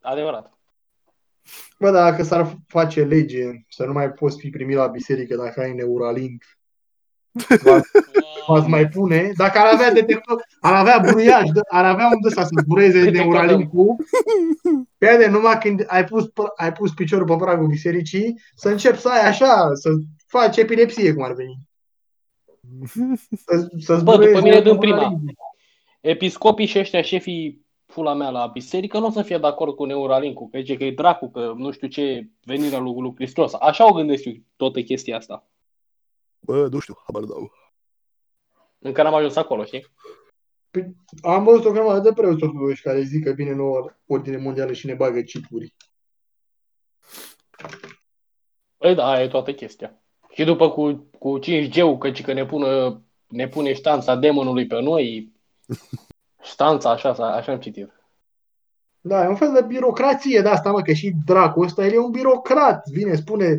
[0.00, 0.52] Adevărat.
[1.78, 5.60] Bă, dar dacă s-ar face lege să nu mai poți fi primit la biserică dacă
[5.60, 6.42] ai Neuralink,
[8.46, 12.42] v-ați mai pune, dacă ar avea detector, ar avea bruiaj, de- ar avea un ăsta
[12.44, 13.24] să zbureze Detector.
[13.32, 13.96] Neuralink-ul,
[14.98, 18.98] pe de numai când ai pus, pă- ai pus piciorul pe pragul bisericii, să începi
[18.98, 19.90] să ai așa, să
[20.26, 21.58] faci epilepsie, cum ar veni.
[23.46, 25.20] Să, să Bă, după mine dăm prima.
[26.02, 26.22] Neuralink.
[26.22, 29.84] Episcopii și ăștia, șefii pula mea la biserică, nu o să fie de acord cu
[29.84, 33.52] Neuralink-ul, că zice că e dracu, că nu știu ce, venirea lui, lui Hristos.
[33.54, 35.46] Așa o gândesc eu toată chestia asta.
[36.40, 37.52] Bă, nu știu, habar dau.
[38.78, 39.86] Încă n-am ajuns acolo, știi?
[41.22, 44.86] Am văzut o grămadă de preoți ortodoxi care zic că vine nouă ordine mondială și
[44.86, 45.74] ne bagă chipuri.
[48.76, 50.02] Păi da, aia e toată chestia.
[50.30, 55.31] Și după cu, cu 5G-ul, căci că ne, pună, ne pune ștanța demonului pe noi,
[56.42, 57.92] ștanța, așa, așa am citit.
[59.00, 61.98] Da, e un fel de birocrație de asta, mă, că și dracul ăsta, el e
[61.98, 62.88] un birocrat.
[62.88, 63.58] Vine, spune,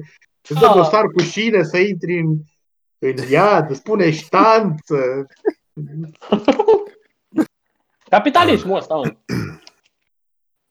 [0.50, 0.74] îți dă Ah.
[0.76, 2.38] dosar cu șine să intri în,
[2.98, 5.28] în iad, îți spune ștanță.
[8.10, 9.16] Capitalismul ăsta, mă.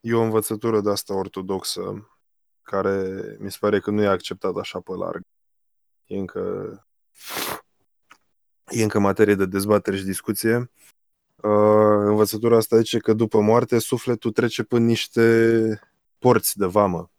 [0.00, 2.10] E o învățătură de asta ortodoxă
[2.62, 5.22] care mi se pare că nu e acceptată așa pe larg.
[6.06, 6.42] E încă,
[8.66, 10.70] e încă materie de dezbatere și discuție.
[11.43, 15.81] Uh, învățătura asta zice că după moarte sufletul trece până niște
[16.19, 17.10] porți de vamă.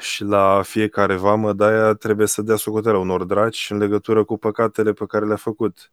[0.00, 4.36] Și la fiecare vamă de aia trebuie să dea socoteala unor draci în legătură cu
[4.36, 5.92] păcatele pe care le-a făcut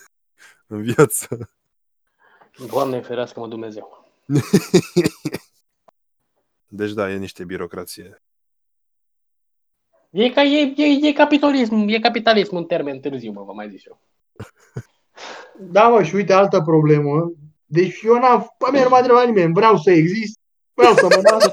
[0.66, 1.50] în viață.
[2.68, 4.08] Doamne ferească-mă Dumnezeu.
[6.66, 8.22] Deci da, e niște birocrație.
[10.10, 13.84] E, ca, e, e, e capitalism, e capitalism în termen târziu, mă, vă mai zis
[13.86, 14.00] eu.
[15.58, 17.32] Da, mă, și uite, altă problemă.
[17.64, 20.38] Deci eu n-am, pe mine nu m-a întrebat nimeni, vreau să exist,
[20.74, 21.50] vreau să mă nasc.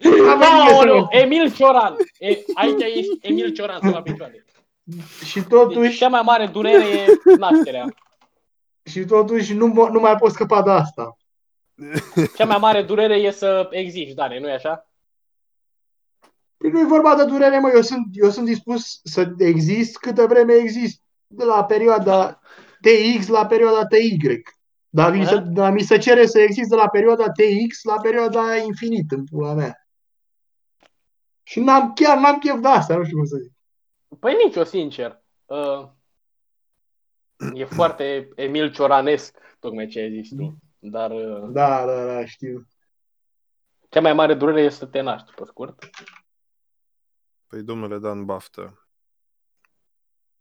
[0.00, 1.96] N-am venit nimeni să Aoleu, mă- Emil Cioran!
[2.18, 4.44] E, aici ești Emil Cioran să la picioare.
[5.24, 7.06] Și Deci totuși, cea mai mare durere e
[7.38, 7.94] nașterea.
[8.84, 11.16] și totuși nu, mo- nu mai pot scăpa de asta.
[12.36, 14.88] Cea mai mare durere e să existi, Dane, nu-i așa?
[16.56, 20.26] Păi nu e vorba de durere, mă, eu sunt, eu sunt dispus să exist câtă
[20.26, 21.00] vreme exist.
[21.26, 22.40] De la perioada
[22.80, 24.42] TX la perioada TY.
[24.88, 25.40] Dar mi, se, Aha.
[25.40, 29.54] dar mi se cere să exist de la perioada TX la perioada infinit în pula
[29.54, 29.88] mea.
[31.42, 33.52] Și n-am, chiar n-am chef de asta, nu știu cum să zic.
[34.20, 35.22] Păi nici eu, sincer.
[35.44, 35.88] Uh,
[37.54, 40.56] e foarte Emil Cioranesc, tocmai ce ai zis tu.
[40.78, 42.66] Dar uh, Da, da, da, știu.
[43.88, 45.90] cea mai mare durere e să te naști, pe scurt.
[47.46, 48.88] Păi domnule Dan Baftă,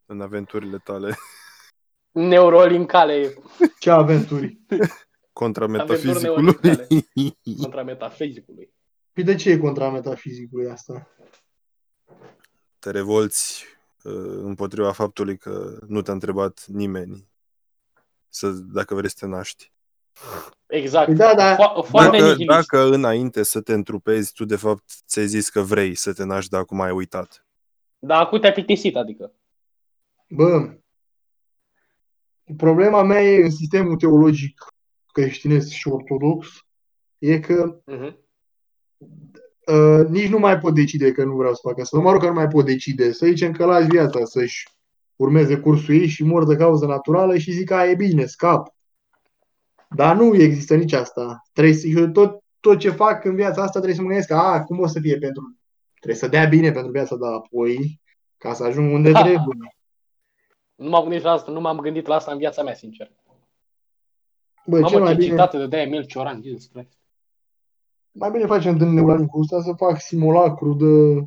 [0.05, 1.15] în aventurile tale
[2.18, 3.34] Neurolincale
[3.80, 4.60] Ce aventuri.
[5.34, 6.44] contra Aventuri metafizicului.
[6.44, 6.88] neoliberale.
[7.61, 8.73] contra metafizicului.
[9.14, 11.07] Păi de ce e contra metafizicului asta?
[12.80, 13.65] Te revolți
[14.03, 17.27] uh, împotriva faptului că nu te-a întrebat nimeni
[18.30, 19.72] să, dacă vrei să te naști.
[20.65, 21.06] Exact.
[21.06, 21.56] Păi da, da.
[21.56, 22.49] Fo- foarte Dacă, nihilist.
[22.49, 26.49] dacă înainte să te întrupezi, tu de fapt ți-ai zis că vrei să te naști,
[26.49, 27.45] dar acum ai uitat.
[27.99, 29.31] Dar acum te-ai plictisit, adică.
[30.30, 30.69] Bă,
[32.55, 34.65] problema mea e în sistemul teologic
[35.11, 36.47] creștinesc și ortodox,
[37.17, 38.13] e că Uh-huh.
[39.65, 41.99] uh, nici nu mai pot decide că nu vreau să fac asta.
[41.99, 43.11] Mă rog că nu mai pot decide.
[43.11, 44.67] Să zicem că las viața să-și
[45.15, 48.75] urmeze cursul ei și mor de cauză naturală și zic că e bine, scap.
[49.95, 51.41] Dar nu există nici asta.
[51.53, 54.35] Trebuie să, eu tot, tot ce fac în viața asta trebuie să mă gândesc că
[54.35, 55.57] a, cum o să fie pentru...
[55.93, 58.01] Trebuie să dea bine pentru viața de apoi
[58.37, 59.21] ca să ajung unde Da.
[59.27, 59.76] trebuie.
[60.77, 63.11] Nu m-am gândit la asta, nu m-am gândit la asta în viața mea, sincer.
[64.65, 66.97] Bă, ce Mamă, mai ce bine, citate de de Emil Cioran, Jesus Christ.
[68.11, 71.23] mai bine facem din Neuralincul ăsta să fac simulacru de,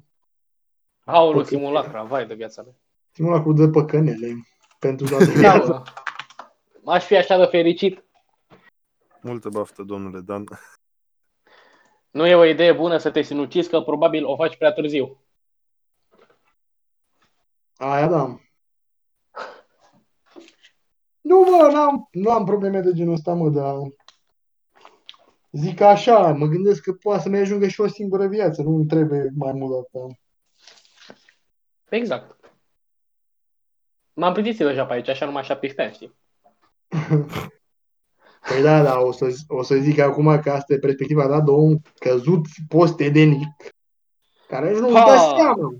[1.04, 1.46] Aoleu, Ok.
[1.46, 2.74] simulacra, vai de viața mea.
[3.12, 4.46] simulacru de păcănele
[4.78, 5.82] pentru toată Da, viața.
[6.82, 6.92] mă.
[6.92, 8.04] Aș fi așa de fericit.
[9.22, 10.44] Multă baftă, domnule Dan.
[12.10, 15.22] Nu e o idee bună să te sinucizi, că probabil o faci prea târziu.
[17.76, 18.40] Aia da.
[21.20, 23.74] Nu, mă, n-am, nu am probleme de genul ăsta, mă, dar
[25.50, 29.52] zic așa, mă gândesc că poate să-mi ajungă și o singură viață, nu trebuie mai
[29.52, 30.06] mult asta.
[31.88, 32.36] Exact.
[34.12, 36.18] M-am plictisit deja pe aici, așa numai 17 ani, știi?
[38.48, 41.50] Păi da, da, o să, o să zic acum că asta e perspectiva da, de
[41.50, 43.48] un căzut post-edenic,
[44.48, 45.04] care nu-și Ha!
[45.04, 45.74] dă seama.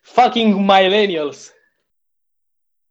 [0.00, 1.52] Fucking millennials!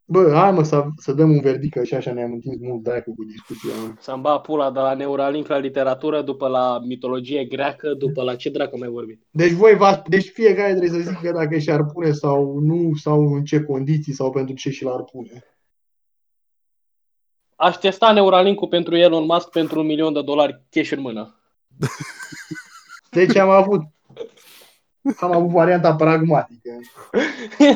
[0.09, 3.13] Bă, hai mă să, să dăm un verdict, că și așa ne-am întins mult dracu
[3.15, 3.71] cu discuția.
[3.81, 3.93] mă.
[3.99, 8.49] Să-mi ba pula de la Neuralink la literatură, după la mitologie greacă, după la ce
[8.49, 9.21] dracu mai vorbit.
[9.31, 13.43] Deci voi v deci fiecare trebuie să zică dacă și-ar pune sau nu, sau în
[13.43, 15.43] ce condiții, sau pentru ce și l-ar pune.
[17.55, 21.39] Aș testa Neuralink-ul pentru Elon Musk pentru un milion de dolari cash în mână.
[23.11, 23.81] Deci am avut
[25.19, 26.69] am avut varianta pragmatică.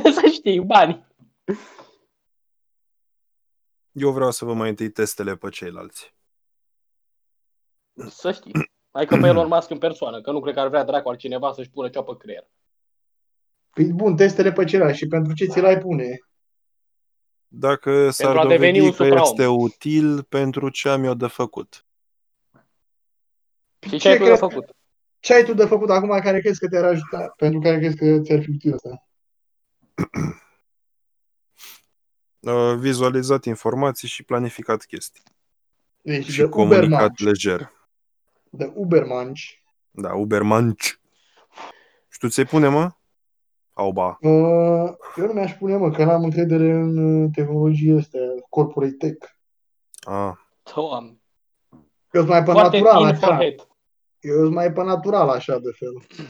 [0.15, 1.05] să știi, bani.
[3.91, 6.13] Eu vreau să vă mai întâi testele pe ceilalți.
[8.09, 8.51] Să știi.
[8.91, 11.51] Hai că pe Elon Musk în persoană, că nu cred că ar vrea dracu altcineva
[11.51, 12.47] să-și pună cea pe creier.
[13.73, 16.19] Păi bun, testele pe celălalt și pentru ce ți l-ai pune?
[17.47, 19.23] Dacă s-ar a deveni dovedi un că supraom.
[19.23, 21.85] este util pentru ce am eu de făcut.
[23.79, 24.39] Și Ce ce ai tu de crezi?
[24.39, 24.75] făcut?
[25.19, 27.33] Ce ai tu de făcut acum care crezi că te-ar ajuta?
[27.37, 29.07] Pentru care crezi că ți-ar fi util asta?
[32.41, 35.21] Uh, Vizualizat informații și planificat chestii.
[36.01, 37.23] Deci Și de comunicat Ubermanci.
[37.23, 37.71] lejer.
[38.49, 39.63] De Ubermanci.
[39.91, 40.99] Da, Ubermanci.
[42.09, 42.91] Și tu ți-ai pune, mă?
[43.73, 44.17] Au ba.
[44.21, 48.19] Uh, eu nu mi-aș pune, mă, că n-am încredere în uh, tehnologie astea,
[48.49, 49.27] corporate tech.
[50.01, 50.31] Ah.
[50.75, 51.19] Doamne.
[52.11, 53.27] Eu sunt mai pe Foarte natural, in așa.
[53.27, 53.67] for head.
[54.19, 56.25] Eu sunt mai pe natural, așa, de fel.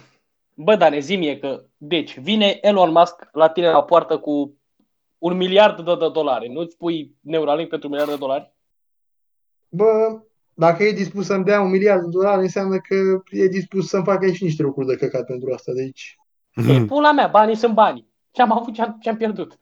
[0.53, 4.57] Bă, Dane, zi mie că, deci, vine Elon Musk la tine la poartă cu
[5.21, 6.49] un miliard de, de dolari.
[6.49, 8.53] Nu-ți pui Neuralink pentru un miliard de dolari?
[9.69, 10.21] Bă,
[10.53, 12.95] dacă e dispus să-mi dea un miliard de dolari, înseamnă că
[13.29, 15.71] e dispus să-mi facă și niște lucruri de căcat pentru asta.
[15.71, 16.15] Deci,
[16.67, 18.07] E, pula mea, banii sunt banii.
[18.31, 19.59] Ce am avut, ce am, ce am pierdut.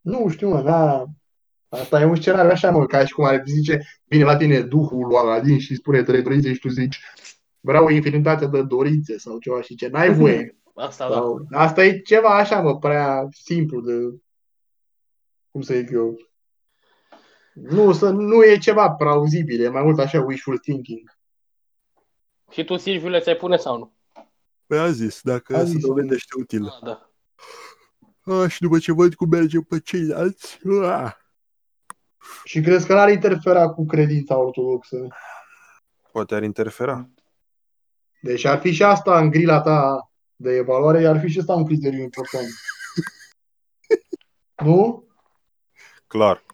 [0.00, 1.04] nu știu, mă, da.
[1.68, 5.06] Asta e un scenariu așa, mă, ca și cum ar zice, vine la tine duhul
[5.06, 7.00] lui Aladin și spune trei dorințe și tu zici,
[7.60, 10.57] vreau o infinitate de dorințe sau ceva și ce, n-ai voie.
[10.78, 11.14] Asta da.
[11.14, 13.92] Sau, asta e ceva așa, mă, prea simplu de,
[15.50, 16.16] cum să zic eu,
[17.52, 21.16] nu, să, nu e ceva plauzibil, e mai mult așa wishful thinking.
[22.50, 23.92] Și tu, Silviule, ți-ai pune sau nu?
[24.66, 26.64] Păi a zis, dacă A se zis, dovedește util.
[26.64, 27.10] Ah, da.
[28.34, 31.16] A, și după ce văd cum merge pe ceilalți, a,
[32.44, 35.06] Și crezi că n-ar interfera cu credința ortodoxă?
[36.12, 37.08] poate ar interfera.
[38.20, 40.07] Deci ar fi și asta în grila ta
[40.40, 42.48] de evaluare, ar fi și asta un criteriu important.
[44.64, 45.08] nu?
[46.06, 46.44] Clar.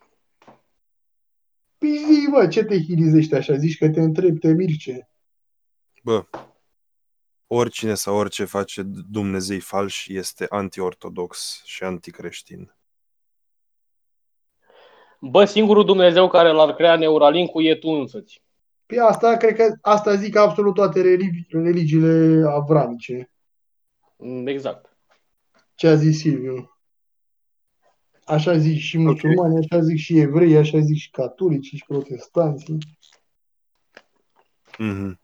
[1.78, 3.56] Păi zi, bă, ce te hilizești așa?
[3.56, 5.08] Zici că te întrebi, te mirce.
[6.02, 6.24] Bă,
[7.46, 12.74] oricine sau orice face Dumnezei falși este anti-ortodox și anticreștin.
[15.20, 18.42] Bă, singurul Dumnezeu care l-ar crea Neuralink-ul e tu însăți.
[18.86, 23.33] Păi asta, cred că asta zic absolut toate religi- religiile avramice.
[24.16, 24.96] Mm, Exact.
[25.74, 26.78] Ce a zis Silviu.
[28.24, 32.78] Așa zic și musulmani, așa zic și evrei, așa zic și catolici și protestanții.
[34.78, 35.20] Mhm.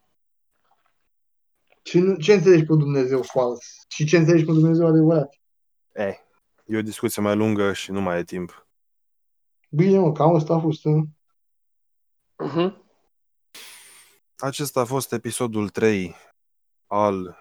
[1.82, 3.84] Ce, nu- ce înțelegi pe Dumnezeu fals?
[3.88, 5.34] Și ce înțelegi pe Dumnezeu adevărat?
[5.92, 6.14] Eh,
[6.66, 8.66] e o discuție mai lungă și nu mai e timp.
[9.68, 10.84] Bine, mă, cam asta a fost.
[10.84, 11.02] Ă?
[12.36, 12.84] Mhm.
[14.36, 16.14] Acesta a fost episodul 3
[16.86, 17.39] al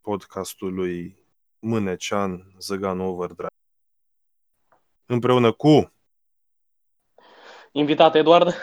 [0.00, 1.18] podcastului
[1.58, 3.48] Mânecean Zăgan Overdrive.
[5.06, 5.92] Împreună cu,
[7.72, 8.54] Invitat Eduard.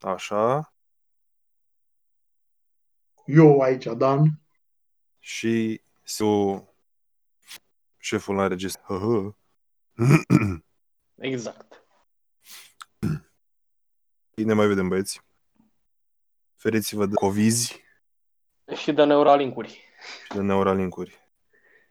[0.00, 0.74] așa,
[3.24, 4.40] Eu aici, Dan.
[5.18, 6.68] și Siu,
[7.98, 8.82] șeful la registru.
[8.98, 9.34] Hă-hă.
[11.30, 11.84] Exact.
[14.34, 15.20] Ne mai vedem, băieți.
[16.54, 17.80] Feriți-vă de covizi
[18.76, 19.89] Și de Neuralink-uri.
[20.24, 21.29] Și de neuralinkuri.